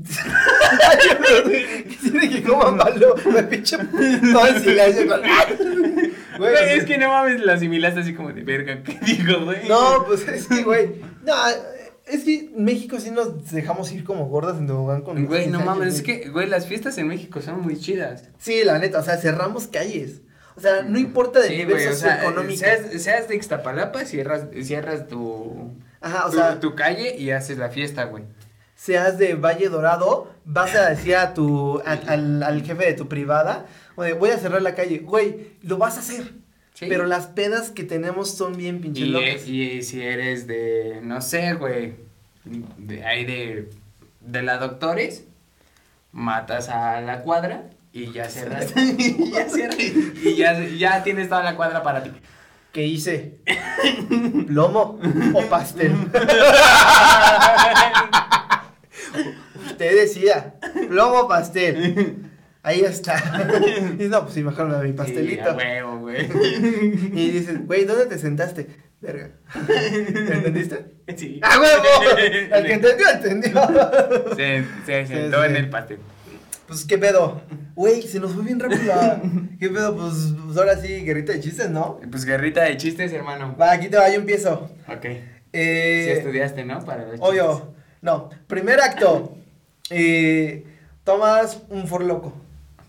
[0.06, 3.14] ¿Qué tiene que como malo?
[3.32, 5.06] Me pinche todo en silencio.
[5.08, 5.20] con-
[6.38, 8.82] Güey, Güey, es que no mames, lo asimilaste así como de verga.
[8.82, 9.66] ¿Qué digo, güey?
[9.68, 10.96] No, pues es que, güey.
[11.24, 11.32] No,
[12.06, 15.24] es que en México sí nos dejamos ir como gordas en tobogán con.
[15.24, 18.24] Güey, no 15 años, mames, es que, güey, las fiestas en México son muy chidas.
[18.38, 20.20] Sí, la neta, o sea, cerramos calles.
[20.56, 22.58] O sea, no importa del Sí, nivel güey, o sea, socioeconómico.
[22.60, 27.56] seas, seas de Ixtapalapa, cierras, cierras tu, Ajá, o tu, sea, tu calle y haces
[27.58, 28.24] la fiesta, güey.
[28.76, 33.08] Seas de Valle Dorado, vas a decir a tu, a- al, al jefe de tu
[33.08, 33.66] privada,
[33.96, 34.98] voy a cerrar la calle.
[35.00, 36.32] Güey, lo vas a hacer.
[36.74, 36.86] Sí.
[36.88, 39.48] Pero las pedas que tenemos son bien pinche Y, locas.
[39.48, 41.94] y si eres de, no sé, güey,
[42.44, 43.70] de ahí de,
[44.20, 45.24] de la doctores,
[46.12, 47.64] matas a la cuadra
[47.94, 48.74] y ya cerras.
[48.76, 49.78] y ya cierras.
[49.80, 52.10] Y ya, ya tienes toda la cuadra para ti.
[52.72, 53.38] ¿Qué hice?
[54.46, 55.00] ¿Plomo
[55.32, 55.94] o pastel?
[59.76, 60.54] Usted decía,
[60.88, 62.16] plomo pastel.
[62.62, 63.14] Ahí está.
[63.98, 65.50] Y no, pues sí, da mi Sí, pastelito.
[65.50, 66.26] a huevo, güey.
[67.12, 68.66] Y dices, güey, ¿dónde te sentaste?
[69.00, 69.30] Verga.
[69.68, 70.86] ¿Entendiste?
[71.14, 71.38] Sí.
[71.42, 72.18] ¡Ah, huevo!
[72.18, 73.60] El que entendió, entendió.
[74.34, 75.48] Se, se Sí, sentó sí.
[75.50, 75.98] en el pastel.
[76.66, 77.42] Pues, ¿qué pedo?
[77.76, 78.94] Güey, se nos fue bien rápido.
[79.60, 79.94] ¿Qué pedo?
[79.96, 82.00] Pues, pues ahora sí, guerrita de chistes, ¿no?
[82.10, 83.54] Pues guerrita de chistes, hermano.
[83.60, 84.70] Va, aquí te va, yo empiezo.
[84.88, 85.02] Ok.
[85.04, 85.18] Sí
[85.52, 86.84] Eh, estudiaste, ¿no?
[86.84, 87.74] Para los Obvio.
[88.02, 88.30] No.
[88.48, 89.36] Primer acto.
[89.90, 90.64] Eh,
[91.04, 92.34] tomas un forloco.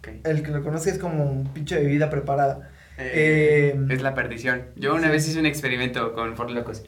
[0.04, 0.20] chistes.
[0.20, 0.28] Ok.
[0.28, 2.70] El que lo conoce es como un pinche bebida preparada.
[2.98, 4.64] Eh, Eh, es la perdición.
[4.76, 6.84] Yo una vez hice un experimento con Ford Locos.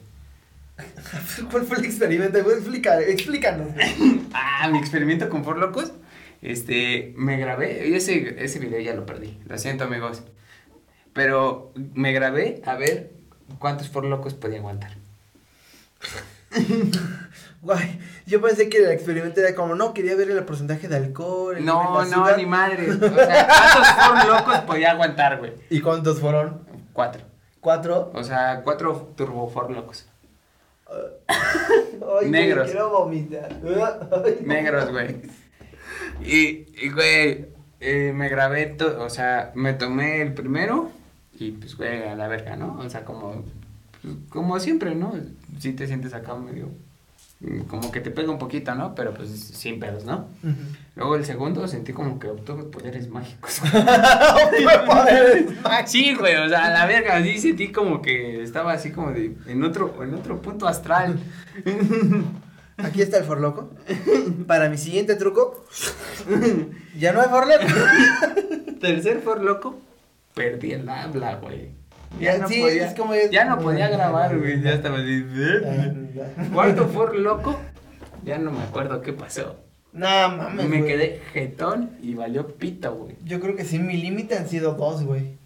[1.50, 2.38] ¿Cuál fue el experimento?
[2.38, 3.68] Explica- explícanos.
[4.32, 5.92] Ah, mi experimento con Ford Locos.
[6.42, 7.88] Este, me grabé.
[7.88, 9.38] y Ese, ese video ya lo perdí.
[9.46, 10.22] Lo siento, amigos.
[11.12, 13.10] Pero me grabé a ver
[13.58, 14.92] cuántos Ford Locos podía aguantar.
[17.62, 21.58] Guay, yo pensé que el experimento era como, no, quería ver el porcentaje de alcohol.
[21.58, 22.90] el No, nivel de no, ni madre.
[22.90, 25.52] O sea, ¿cuántos Ford Locos podía aguantar, güey?
[25.68, 26.62] ¿Y cuántos fueron?
[26.94, 27.22] Cuatro.
[27.60, 28.10] ¿Cuatro?
[28.14, 30.06] O sea, cuatro Turbo Ford Locos.
[31.28, 32.70] Ay, Negros.
[32.70, 33.50] quiero vomitar.
[34.24, 34.38] Ay.
[34.44, 35.16] Negros, güey.
[36.24, 37.46] Y, y, güey,
[37.80, 40.90] eh, me grabé, to- o sea, me tomé el primero
[41.38, 42.78] y pues, güey, a la verga, ¿no?
[42.78, 43.44] O sea, como,
[44.02, 45.12] pues, como siempre, ¿no?
[45.58, 46.70] Si te sientes acá medio,
[47.68, 48.94] como que te pega un poquito, ¿no?
[48.94, 50.28] Pero pues sin pedos, ¿no?
[50.94, 53.60] Luego el segundo sentí como que obtuve poderes mágicos.
[53.64, 55.90] Obtuve poderes mágicos.
[55.90, 59.34] Sí, güey, o sea, a la verga, así sentí como que estaba así como de,
[59.46, 61.18] en otro, en otro punto astral.
[62.76, 63.70] Aquí está el forloco.
[64.46, 65.64] Para mi siguiente truco.
[66.98, 67.66] Ya no hay forloco.
[68.80, 69.78] Tercer for loco,
[70.34, 71.79] perdí el habla, güey.
[72.18, 74.60] Ya, no sí, podía, es como es- ya no podía grabar, güey.
[74.62, 75.24] Ya estaba así.
[76.52, 77.58] Cuarto for loco,
[78.24, 79.56] ya no me acuerdo qué pasó.
[79.92, 80.68] No mames.
[80.68, 83.16] Me quedé jetón y valió pito, güey.
[83.24, 85.38] Yo creo que sí, mi límite han sido dos, güey.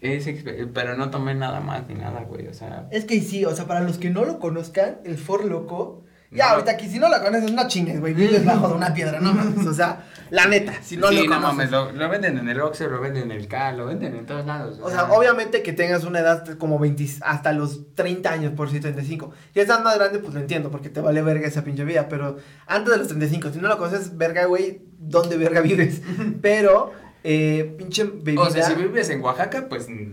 [0.00, 2.46] Exper- Pero no tomé nada más ni nada, güey.
[2.48, 5.44] O sea, Es que sí, o sea, para los que no lo conozcan, el For
[5.44, 6.04] Loco.
[6.30, 6.52] Ya, No.
[6.52, 8.12] ahorita aquí, si no lo conoces, no chingues, güey.
[8.12, 9.66] Vives bajo de una piedra, no mames.
[9.66, 11.70] O sea, la neta, si no sí, lo no conoces.
[11.70, 14.26] mames, lo, lo venden en el Oxxo, lo venden en el K, lo venden en
[14.26, 14.78] todos lados.
[14.82, 18.78] O sea, obviamente que tengas una edad como 20, hasta los 30 años, por si
[18.78, 19.32] 35.
[19.54, 22.08] Si estás más grande, pues lo entiendo, porque te vale verga esa pinche vida.
[22.10, 26.02] Pero antes de los 35, si no lo conoces, verga, güey, ¿dónde verga vives?
[26.42, 26.92] Pero,
[27.24, 28.42] eh, pinche bebida.
[28.42, 29.86] O sea, si vives en Oaxaca, pues.
[29.88, 30.04] mm,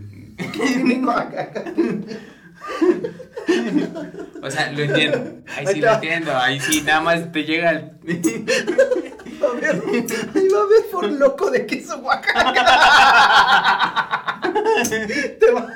[4.42, 5.18] O sea, lo entiendo.
[5.56, 5.94] Ahí sí Ahí lo está.
[5.96, 6.38] entiendo.
[6.38, 7.92] Ahí sí, nada más te llega el.
[9.42, 9.76] Va a haber,
[10.36, 12.44] ahí va a haber por loco de queso Oaxaca.
[15.40, 15.68] Te va,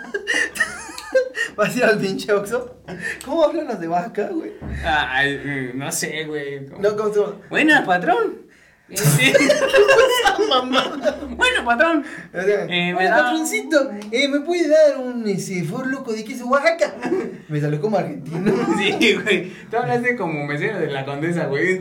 [1.56, 2.78] vas a ir al pinche Oxxo.
[3.26, 4.54] ¿Cómo hablan los de Oaxaca, güey?
[4.86, 6.62] Ay, eh, no sé, güey.
[6.80, 7.20] No, ¿cómo se?
[7.50, 8.49] Buena, patrón.
[8.94, 9.32] Sí.
[11.38, 12.04] bueno, patrón.
[12.34, 16.96] Eh, me da- patroncito, eh, ¿me puede dar un ese for loco de queso Oaxaca?
[17.48, 18.52] Me salió como argentino.
[18.80, 19.52] Sí, güey.
[19.70, 21.80] Tú hablaste como mesero de la condesa, güey.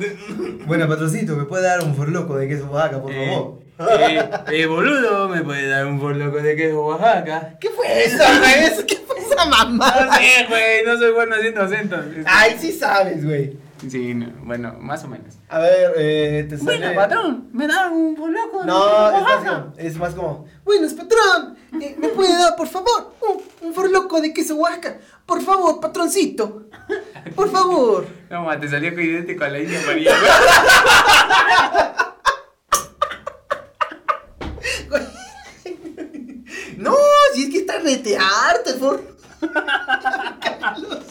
[0.66, 3.58] Bueno, patroncito, ¿me puede dar un for loco de queso Oaxaca, por Eh, favor?
[4.00, 7.56] eh, eh, boludo, ¿me puede dar un loco de queso Oaxaca?
[7.60, 8.86] ¿Qué fue eso, güey?
[8.86, 10.14] ¿Qué fue esa No mamada?
[10.16, 12.04] sé, güey, no soy bueno haciendo acentos.
[12.26, 13.56] Ay, sí sabes, güey.
[13.86, 15.34] Sí, no, bueno, más o menos.
[15.48, 16.78] A ver, eh, te sale...
[16.78, 20.94] Bueno, patrón, ¿me da un loco de No, es más como, es más como, buenos
[20.94, 24.98] patrón, eh, ¿me puede dar, por favor, un, un forloco de queso Oaxaca?
[25.24, 26.68] Por favor, patroncito,
[27.34, 28.06] por favor.
[28.30, 30.14] No, ma, te salió idéntico a la India María.
[36.76, 36.94] No,
[37.34, 39.02] si es que está retearte, for...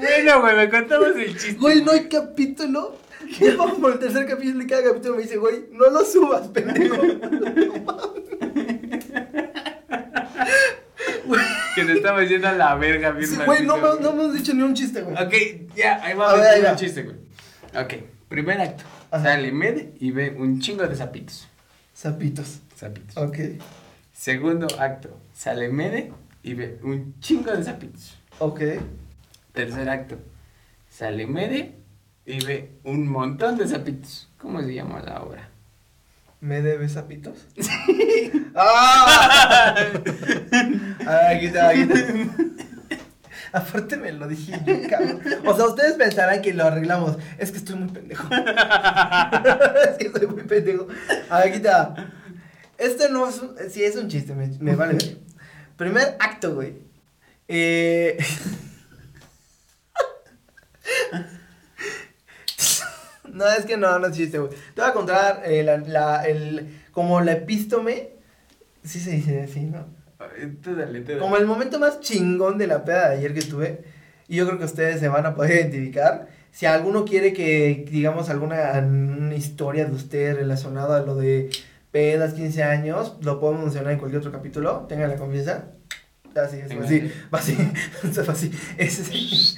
[0.00, 1.52] Bueno, güey, me contamos el chiste.
[1.54, 2.96] Güey, no hay capítulo.
[3.38, 6.48] Ya vamos por el tercer capítulo y cada capítulo me dice, güey, no lo subas,
[6.48, 6.96] pendejo.
[11.74, 14.62] Que te estaba yendo a la verga, Sí, güey, no, me- no hemos dicho ni
[14.62, 15.14] un chiste, güey.
[15.22, 15.32] Ok,
[15.76, 16.72] ya, ahí va A a ver, ahí ver va.
[16.72, 17.16] un chiste, güey.
[17.80, 17.94] Ok,
[18.28, 18.84] primer acto.
[19.12, 19.24] Ajá.
[19.24, 21.46] Sale Med y ve un chingo de zapitos.
[21.96, 22.58] Zapitos.
[22.76, 23.16] Zapitos.
[23.16, 23.36] Ok.
[24.12, 25.16] Segundo acto.
[25.32, 28.16] Sale Mede y ve un chingo de zapitos.
[28.40, 28.60] Ok.
[29.52, 30.18] Tercer acto.
[30.88, 31.74] Sale Mede
[32.26, 34.28] y ve un montón de zapitos.
[34.38, 35.48] ¿Cómo se llama la obra?
[36.40, 37.46] ¿Me debes zapitos?
[38.54, 39.74] ¡Ah!
[41.06, 41.96] Ay, aquí está, aquí está.
[43.52, 45.20] Aparte me lo dije yo, cabrón.
[45.44, 47.18] O sea, ustedes pensarán que lo arreglamos.
[47.38, 48.28] Es que estoy muy pendejo.
[49.90, 50.86] es que estoy muy pendejo.
[51.28, 52.12] A ver, aquí está.
[52.78, 53.56] Este no es un...
[53.68, 55.18] Sí, es un chiste, me, me vale ver.
[55.76, 56.74] Primer acto, güey.
[57.48, 58.16] Eh...
[63.40, 64.50] No, es que no, no es chiste, güey.
[64.74, 68.10] Te voy a contar eh, la, la, el, como la epístome.
[68.84, 69.86] Sí se dice así, ¿no?
[70.62, 71.18] Tú dale, tú dale.
[71.18, 73.82] Como el momento más chingón de la peda de ayer que tuve.
[74.28, 76.28] Y yo creo que ustedes se van a poder identificar.
[76.52, 81.50] Si alguno quiere que digamos alguna una historia de usted relacionada a lo de
[81.90, 84.86] pedas, 15 años, lo podemos mencionar en cualquier otro capítulo.
[84.88, 85.64] Tengan la confianza.
[86.36, 86.84] Así, es Venga.
[86.84, 87.00] así,
[87.34, 87.56] va así,
[88.28, 88.52] va así.
[88.78, 89.56] Es-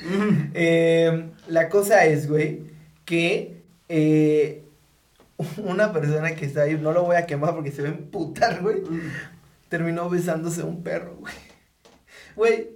[0.55, 2.63] eh, la cosa es, güey,
[3.05, 3.62] que
[3.95, 4.65] eh,
[5.59, 8.63] una persona que está ahí, no lo voy a quemar porque se va a emputar,
[8.63, 8.83] güey,
[9.69, 11.35] terminó besándose a un perro, güey.
[12.35, 12.71] Güey,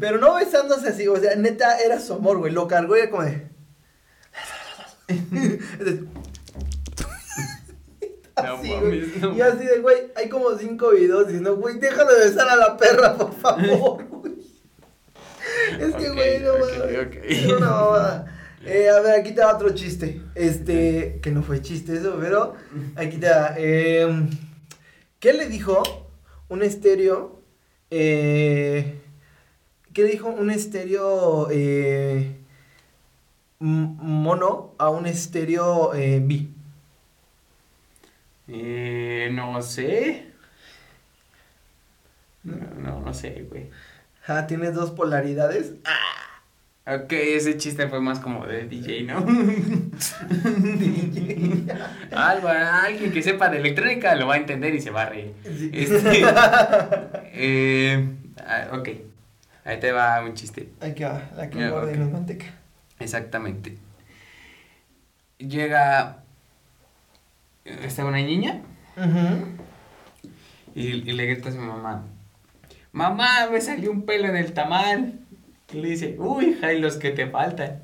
[0.00, 2.50] pero no besándose así, o sea, neta era su amor, güey.
[2.50, 3.46] Lo cargó y era como de.
[8.36, 8.68] Así,
[9.20, 12.56] no Y así de, güey, hay como cinco videos diciendo, güey, déjalo de besar a
[12.56, 14.34] la perra, por favor, güey.
[15.78, 17.06] Es que, güey, no ok, mames.
[17.06, 17.14] ok.
[17.22, 18.33] Era una mamada.
[18.66, 20.22] Eh, a ver, aquí te va otro chiste.
[20.34, 22.54] Este, que no fue chiste eso, pero
[22.96, 23.54] aquí te va.
[23.56, 24.28] Eh,
[25.20, 25.82] ¿Qué le dijo
[26.48, 27.40] un estéreo?
[27.90, 29.00] Eh,
[29.92, 32.36] ¿Qué le dijo un estéreo eh,
[33.60, 36.52] mono a un estéreo eh, bi?
[38.48, 40.32] Eh, no sé.
[42.42, 43.70] No, no, no sé, güey.
[44.26, 45.74] Ah, tienes dos polaridades.
[46.86, 49.16] Ok, ese chiste fue más como de DJ, ¿no?
[52.14, 55.32] Algo, alguien que sepa de electrónica lo va a entender y se va a reír.
[55.44, 55.70] Sí.
[55.72, 56.22] Este,
[57.32, 58.06] eh,
[58.46, 58.88] ah, ok,
[59.64, 60.68] ahí te va un chiste.
[60.80, 61.98] Aquí va, la que Ya, engorda y ok.
[62.00, 62.46] no es manteca.
[62.98, 63.78] Exactamente.
[65.38, 66.18] Llega.
[67.64, 68.60] Está una niña
[70.74, 72.04] y, y le grita a su mamá:
[72.92, 75.14] Mamá, me salió un pelo en el tamal.
[75.74, 77.80] Y le dice: Uy, hija, y los que te faltan.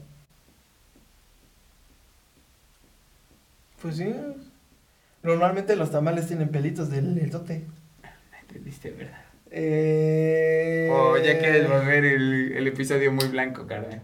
[3.82, 4.14] Pues sí.
[5.22, 7.64] Normalmente los tamales tienen pelitos del elote.
[8.02, 9.18] No entendiste, ¿verdad?
[9.50, 10.88] Eh...
[10.92, 14.02] O ya quieres volver el, el episodio muy blanco, carnal.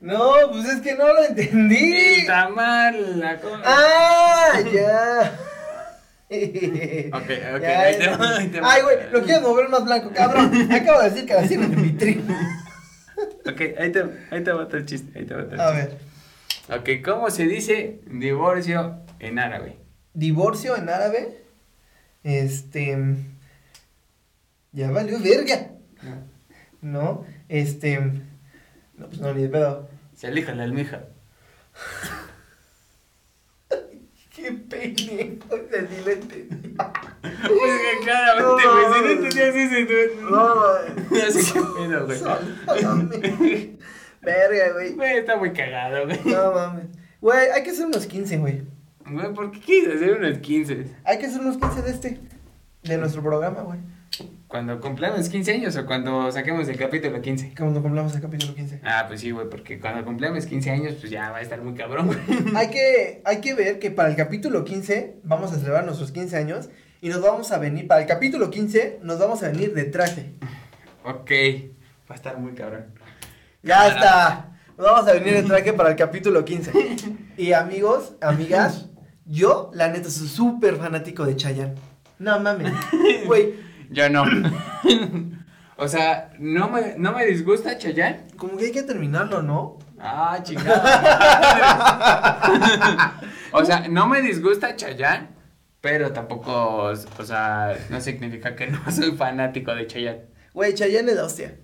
[0.00, 2.20] No, pues es que no lo entendí.
[2.20, 3.62] El tamal, la cosa.
[3.64, 4.60] ¡Ah!
[4.72, 5.38] Ya.
[7.12, 8.60] Ok, ok, Ya, ahí te ahí te.
[8.62, 10.50] Ay, güey, lo quieres mover más blanco, cabrón.
[10.72, 12.53] Acabo de decir que la sirven en vitrina.
[13.46, 15.18] Ok, ahí te, ahí te va otro chiste.
[15.18, 15.98] Ahí te va A chiste.
[16.68, 16.78] ver.
[16.80, 19.76] Ok, ¿cómo se dice divorcio en árabe?
[20.14, 21.38] Divorcio en árabe.
[22.22, 22.98] Este.
[24.72, 25.68] Ya valió verga.
[26.80, 27.24] ¿No?
[27.48, 27.98] Este.
[28.96, 29.88] No, pues no, ni de pedo.
[30.16, 31.04] Se alija la almija.
[34.34, 36.74] Qué pendejo, se sí lo entendí.
[37.22, 40.30] Pues que claramente, No, güey, si no no, entendías ese, tú...
[40.30, 40.64] No,
[41.26, 42.18] Así que pedo, güey.
[42.18, 43.76] Sálvame.
[44.22, 44.92] Verga, güey.
[44.94, 46.20] Güey, está muy cagado, güey.
[46.24, 46.86] No mames.
[47.20, 48.62] Güey, hay que hacer unos 15, güey.
[49.06, 50.86] Güey, ¿por qué quieres hacer unos 15?
[51.04, 52.20] Hay que hacer unos 15 de este.
[52.82, 53.78] De nuestro programa, güey.
[54.54, 57.54] ¿Cuando cumplamos 15 años o cuando saquemos el capítulo 15?
[57.58, 58.82] Cuando cumplamos el capítulo 15.
[58.84, 61.74] Ah, pues sí, güey, porque cuando cumplamos 15 años, pues ya va a estar muy
[61.74, 62.18] cabrón, güey.
[62.54, 66.36] hay, que, hay que ver que para el capítulo 15 vamos a celebrar nuestros 15
[66.36, 66.68] años
[67.00, 70.34] y nos vamos a venir, para el capítulo 15 nos vamos a venir de traje.
[71.02, 71.32] Ok,
[72.08, 72.94] va a estar muy cabrón.
[73.64, 74.56] Ya está.
[74.78, 76.70] Nos vamos a venir de traje para el capítulo 15.
[77.38, 78.88] Y amigos, amigas,
[79.26, 81.74] yo la neta soy súper fanático de Chayanne.
[82.20, 82.72] No mames.
[83.26, 84.24] Güey, Yo no.
[85.76, 88.26] o sea, no me, no me disgusta Chayanne.
[88.36, 89.78] como que hay que terminarlo, ¿no?
[89.98, 90.82] Ah, chingada.
[93.52, 95.28] o sea, no me disgusta Chayanne,
[95.80, 100.26] pero tampoco, o sea, no significa que no soy fanático de Chayanne.
[100.52, 101.56] Güey, Chayanne es la hostia.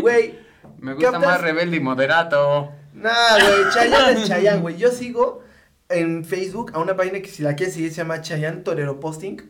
[0.00, 0.38] Güey,
[0.78, 2.72] Me gusta más Rebelde y Moderato.
[2.94, 4.76] Nah, güey, Chayanne es Chayanne, güey.
[4.76, 5.42] Yo sigo
[5.88, 9.40] en Facebook a una página que si la quieres seguir se llama Chayanne Torero Posting.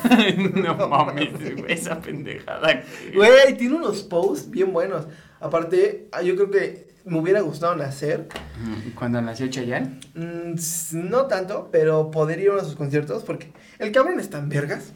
[0.54, 2.82] no mames, güey, esa pendejada.
[3.14, 5.06] Güey, tiene unos posts bien buenos.
[5.40, 8.28] Aparte, ah, yo creo que me hubiera gustado nacer.
[8.94, 9.98] Cuando nació Chayanne.
[10.14, 10.54] mm,
[10.92, 14.48] no tanto, pero poder ir a uno de sus conciertos porque el cabrón es tan
[14.48, 14.92] vergas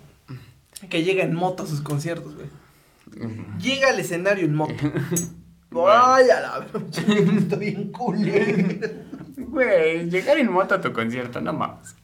[0.90, 2.48] que llega en moto a sus conciertos, güey.
[3.60, 4.74] Llega al escenario en moto.
[5.86, 6.66] Ay, a la
[7.38, 8.88] Estoy bien culero.
[9.36, 11.94] Güey, llegar en moto a tu concierto, no mames.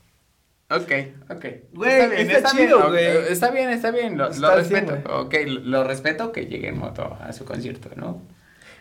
[0.70, 0.92] Ok,
[1.28, 1.44] ok.
[1.72, 3.06] Güey, está chido, ok, güey.
[3.28, 4.98] Está bien, está bien, lo, Está lo respeto.
[5.20, 8.22] Ok, lo, lo respeto que llegue en moto a su concierto, ¿no?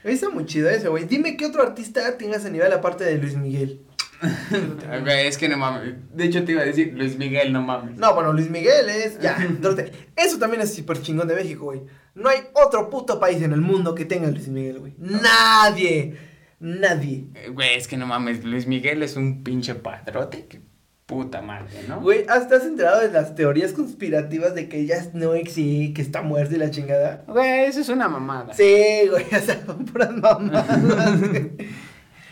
[0.04, 1.06] Está muy chido ese, güey.
[1.06, 3.82] Dime qué otro artista tengas a nivel aparte de Luis Miguel.
[5.04, 5.95] Güey, es que no mames.
[6.14, 7.97] De hecho, te iba a decir Luis Miguel, no mames.
[7.97, 9.20] No, bueno, Luis Miguel es.
[9.20, 9.38] Ya,
[10.16, 11.82] eso también es súper chingón de México, güey.
[12.16, 14.93] No hay otro puto país en el mundo que tenga a Luis Miguel, güey.
[14.97, 16.18] Nadie.
[16.60, 17.26] Nadie.
[17.36, 18.43] Eh, Güey, es que no mames.
[18.43, 20.45] Luis Miguel es un pinche padrote.
[20.45, 20.62] Que
[21.05, 22.01] puta madre, ¿no?
[22.01, 26.22] Güey, ¿hasta has enterado de las teorías conspirativas de que ya no existe, que está
[26.22, 27.24] muerto y la chingada?
[27.28, 28.53] Güey, eso es una mamada.
[28.53, 30.68] Sí, güey, o sea, son puras mamadas.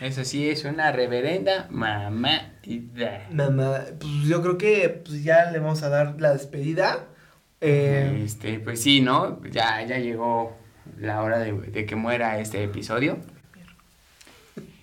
[0.00, 2.52] Eso sí es una reverenda mamá.
[3.32, 7.06] Mamá, pues yo creo que pues ya le vamos a dar la despedida.
[7.60, 9.42] Eh, Este, pues sí, ¿no?
[9.50, 10.56] Ya, ya llegó
[10.98, 13.18] la hora de, de que muera este episodio.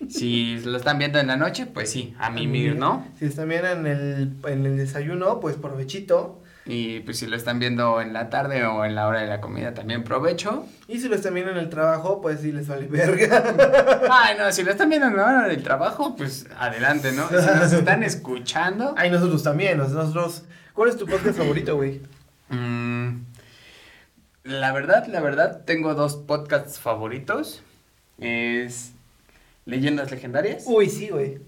[0.10, 3.06] Si lo están viendo en la noche, pues sí, a mimir, ¿no?
[3.20, 6.42] Si están bien en el, en el desayuno, pues provechito.
[6.68, 9.40] Y pues si lo están viendo en la tarde o en la hora de la
[9.40, 10.66] comida, también provecho.
[10.88, 13.44] Y si lo están viendo en el trabajo, pues sí les vale verga.
[14.12, 17.28] Ay, no, si lo están viendo en la hora del trabajo, pues adelante, ¿no?
[17.30, 20.44] Si nos están escuchando, Ay, nosotros también, nos- nosotros.
[20.74, 22.02] ¿Cuál es tu podcast favorito, güey?
[22.50, 23.10] mm,
[24.44, 27.62] la verdad, la verdad, tengo dos podcasts favoritos.
[28.18, 28.94] Es
[29.66, 31.40] Leyendas Legendarias Uy, sí, güey.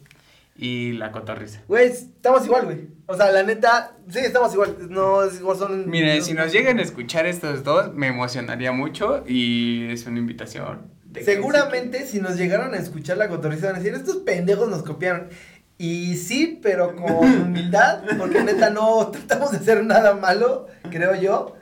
[0.55, 1.61] y La Cotorrisa.
[1.67, 2.87] Güey, estamos igual, güey.
[3.05, 4.75] O sea, la neta, sí, estamos igual.
[4.89, 5.87] No, es igual son.
[5.89, 10.91] Mire, si nos llegan a escuchar estos dos, me emocionaría mucho y es una invitación.
[11.05, 14.67] de que Seguramente si nos llegaron a escuchar la cotorriza van a decir, estos pendejos
[14.69, 15.29] nos copiaron.
[15.77, 17.11] Y sí, pero con
[17.43, 21.53] humildad, porque neta no tratamos de hacer nada malo, creo yo.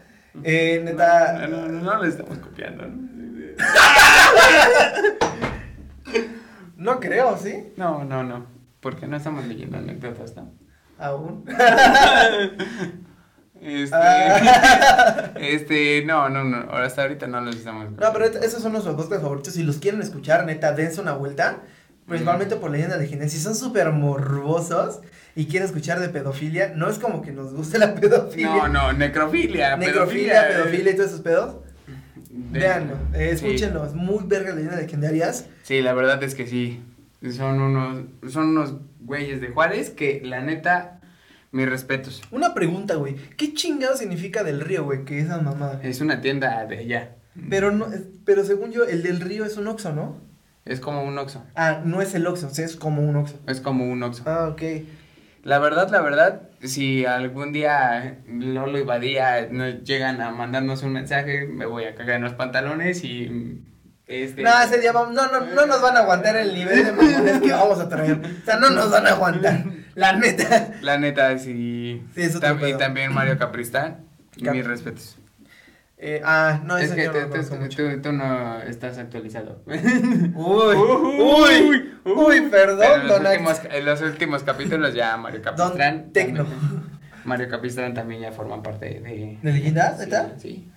[0.43, 1.47] Eh, neta.
[1.49, 3.09] No, no, no, no lo estamos copiando, ¿no?
[6.77, 7.73] No creo, ¿sí?
[7.77, 8.45] No, no, no.
[8.79, 10.51] Porque no estamos leyendo anécdotas, ¿no?
[10.99, 11.45] Aún.
[13.61, 15.31] Este, Ah.
[15.39, 17.89] este, no, no, no, hasta ahorita no los estamos.
[17.91, 19.53] No, pero esos son nuestros podcasts favoritos.
[19.53, 21.59] Si los quieren escuchar, neta, dense una vuelta.
[22.05, 23.31] Principalmente por leyendas legendarias.
[23.31, 24.99] Si son súper morbosos
[25.35, 28.47] y quieren escuchar de pedofilia, no es como que nos guste la pedofilia.
[28.55, 31.55] No, no, necrofilia, Necrofilia, eh, pedofilia y todos esos pedos.
[32.37, 35.47] Veanlo, eh, escúchenlo, es muy verga leyendas legendarias.
[35.63, 36.81] Sí, la verdad es que sí.
[37.31, 40.99] Son unos, son unos güeyes de Juárez que, la neta,
[41.51, 42.21] mis respetos.
[42.31, 43.15] Una pregunta, güey.
[43.37, 45.05] ¿Qué chingado significa del río, güey?
[45.05, 45.79] Que esa mamada.
[45.81, 47.15] Es una tienda de allá.
[47.49, 47.87] Pero no,
[48.25, 50.17] pero según yo, el del río es un oxo, ¿no?
[50.65, 51.43] Es como un Oxxo.
[51.55, 53.39] Ah, no es el oxo, o sea, es como un oxo.
[53.47, 54.23] Es como un Oxxo.
[54.25, 54.61] Ah, ok.
[55.45, 60.91] La verdad, la verdad, si algún día Lolo y Badía nos llegan a mandarnos un
[60.93, 63.61] mensaje, me voy a cagar en los pantalones y
[64.07, 66.91] este No, ese día vamos, no, no, no nos van a aguantar el nivel de
[66.91, 68.19] mamones que vamos a traer.
[68.41, 69.63] O sea, no nos van a aguantar.
[69.93, 70.73] La neta.
[70.81, 72.03] la neta sí.
[72.15, 73.99] Sí, es otro Tam- y también Mario Capristán,
[74.43, 75.17] Cap- mis respetos.
[75.97, 79.61] Eh, ah, no, es que tú, tú- no estás actualizado.
[79.65, 85.41] Uy, uy, uy, perdón, Pero en los, don últimos, en los últimos capítulos ya Mario
[85.41, 86.11] Capistrán.
[86.11, 86.45] Tecno.
[87.25, 89.39] Mario Capistrán también ya forman parte de.
[89.41, 90.33] ¿De leyendas, Sí, neta?
[90.37, 90.71] Sí.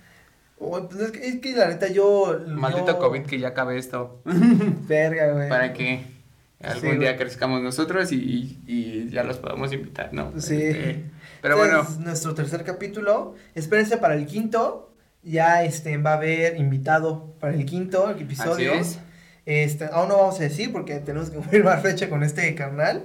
[0.61, 2.39] Uy, pues es que, es que la neta yo.
[2.47, 4.23] Maldito COVID que ya acabe esto.
[4.25, 5.49] Verga, güey.
[5.49, 6.17] ¿Para qué?
[6.63, 10.33] algún Sí, día crezcamos nosotros y, y ya los podemos invitar, ¿no?
[10.41, 10.61] Sí.
[10.61, 11.05] Este,
[11.41, 13.35] pero Este bueno, Es nuestro tercer capítulo.
[13.55, 14.88] Espérense para el quinto.
[15.23, 18.73] Ya este va a haber invitado para el quinto episodio.
[18.73, 18.99] así es.
[19.47, 23.05] Este, aún no vamos a decir porque tenemos que confirmar fecha con este carnal.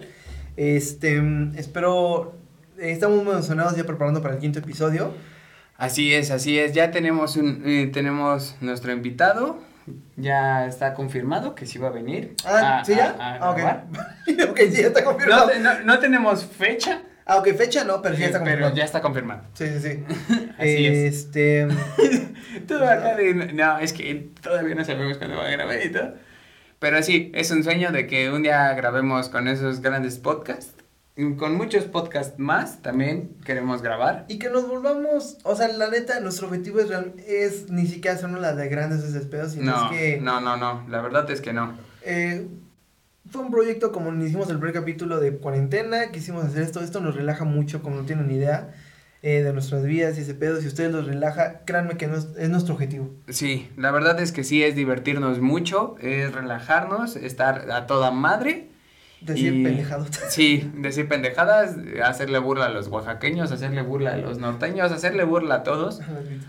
[0.55, 1.21] Este,
[1.55, 2.35] espero.
[2.77, 5.13] Estamos muy emocionados ya preparando para el quinto episodio.
[5.77, 6.73] Así es, así es.
[6.73, 9.59] Ya tenemos un, eh, tenemos nuestro invitado.
[10.15, 12.35] Ya está confirmado que sí va a venir.
[12.45, 13.15] Ah, a- ¿sí ya?
[13.19, 13.83] a- a Ah,
[14.25, 15.49] sí, ya está confirmado.
[15.59, 18.67] no- no tenemos fecha, Ah, ok, fecha no, pero sí ya está eh, confirmado.
[18.71, 19.41] pero ya está confirmado.
[19.53, 20.03] Sí, sí, sí.
[20.57, 20.97] Así es.
[21.15, 21.63] este,
[22.69, 26.13] acá de, no, es que todavía no sabemos cuándo va a grabar y todo.
[26.79, 30.73] Pero sí, es un sueño de que un día grabemos con esos grandes podcasts.
[31.37, 34.25] Con muchos podcasts más también queremos grabar.
[34.27, 38.17] Y que nos volvamos, o sea, la neta, nuestro objetivo es, real- es ni siquiera
[38.17, 41.39] hacernos la de grandes desesperos, sino No, es que no, no, no, la verdad es
[41.39, 41.77] que no.
[42.01, 42.47] eh,
[43.33, 47.15] fue un proyecto como hicimos el primer capítulo de cuarentena, quisimos hacer esto, esto nos
[47.15, 48.69] relaja mucho, como no tienen idea,
[49.23, 52.27] eh, de nuestras vidas y ese pedo, si ustedes los relaja, créanme que no es,
[52.37, 53.09] es nuestro objetivo.
[53.29, 58.69] Sí, la verdad es que sí es divertirnos mucho, es relajarnos, estar a toda madre.
[59.21, 60.05] Decir Y- pendejado.
[60.29, 65.55] Sí, decir pendejadas, hacerle burla a los oaxaqueños, hacerle burla a los norteños, hacerle burla
[65.55, 66.01] a todos.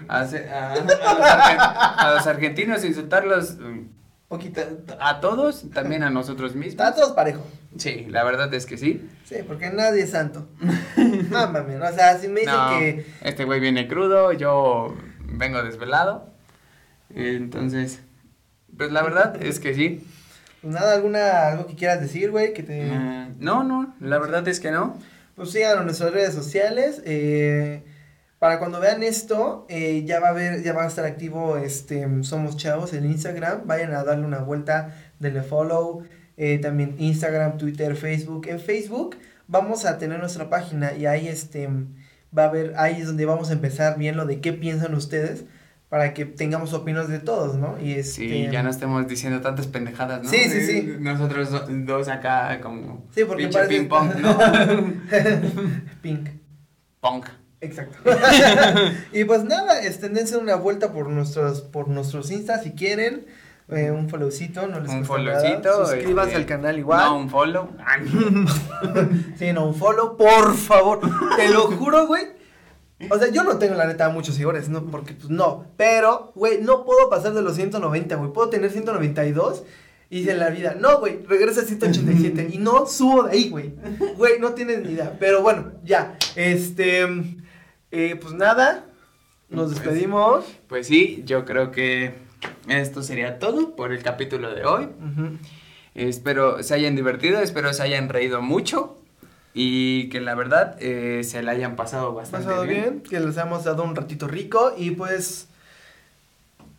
[0.08, 3.80] A, hacer- a- a los, argen- a los argentinos, insultarlos mm,
[4.28, 4.62] Poquito.
[5.00, 6.72] a todos, también a nosotros mismos.
[6.72, 7.46] Está todos parejo.
[7.76, 9.08] Sí, la verdad es que sí.
[9.24, 10.48] Sí, porque nadie es santo.
[10.60, 16.32] Mía, o sea, si me dicen No, que este güey viene crudo, yo vengo desvelado.
[17.14, 18.00] Entonces,
[18.76, 20.04] pues la verdad es que sí.
[20.62, 24.46] pues nada, alguna algo que quieras decir, güey, que te Eh, no, no, la verdad
[24.48, 24.98] es que no.
[25.36, 27.02] Pues síganos en nuestras redes sociales.
[27.04, 27.84] eh,
[28.44, 32.06] para cuando vean esto, eh, ya va a haber, ya va a estar activo este
[32.24, 33.62] Somos Chavos en Instagram.
[33.66, 36.02] Vayan a darle una vuelta, denle follow.
[36.36, 38.46] eh, también Instagram, Twitter, Facebook.
[38.48, 39.16] En Facebook
[39.48, 41.70] vamos a tener nuestra página y ahí este
[42.36, 45.44] va a haber, ahí es donde vamos a empezar bien lo de qué piensan ustedes.
[45.88, 47.78] Para que tengamos opiniones de todos, ¿no?
[47.80, 50.28] Y este, Sí, ya no estemos diciendo tantas pendejadas, ¿no?
[50.28, 50.96] Sí, sí, Eh, sí.
[51.00, 54.36] Nosotros do- dos acá como Sí, porque pinche parece- ping pong, ¿no?
[56.02, 56.28] Pink.
[57.00, 57.26] Punk.
[57.60, 57.98] Exacto.
[59.12, 63.26] y pues nada, este, dense una vuelta por nuestros, por nuestros Insta si quieren.
[63.68, 65.86] eh, un followcito, no les Un followcito.
[65.86, 67.04] Suscríbanse este, al canal igual.
[67.06, 67.68] No, un follow.
[69.38, 71.00] Sí, no, un follow, por favor.
[71.36, 72.24] Te lo juro, güey.
[73.10, 75.66] O sea, yo no tengo la neta muchos seguidores, no, porque pues no.
[75.76, 78.32] Pero, güey, no puedo pasar de los 190, güey.
[78.32, 79.64] Puedo tener 192
[80.10, 83.74] y en la vida, no, güey, regresa a 187 y no subo de ahí, güey.
[84.16, 85.16] Güey, no tienes ni idea.
[85.18, 86.16] Pero bueno, ya.
[86.36, 87.02] Este,
[87.94, 88.84] eh, pues nada,
[89.48, 90.44] nos Pues- despedimos.
[90.68, 92.14] Pues sí, yo creo que
[92.68, 94.88] esto sería todo por el capítulo de hoy.
[95.94, 98.98] Espero se hayan divertido, espero se hayan reído mucho
[99.54, 102.82] y que la verdad eh, se la hayan pasado bastante Pasado bien.
[102.82, 105.46] bien, que les hemos dado un ratito rico y pues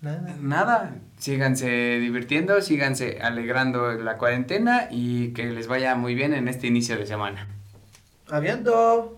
[0.02, 0.36] nada.
[0.42, 1.68] Nada, síganse
[2.00, 7.08] divirtiendo, síganse alegrando la cuarentena y que les vaya muy bien en este inicio de
[7.08, 7.48] semana.
[8.30, 9.18] Aviento.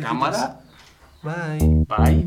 [0.00, 0.60] Cámara,
[1.22, 1.84] Bye.
[1.86, 2.26] bye.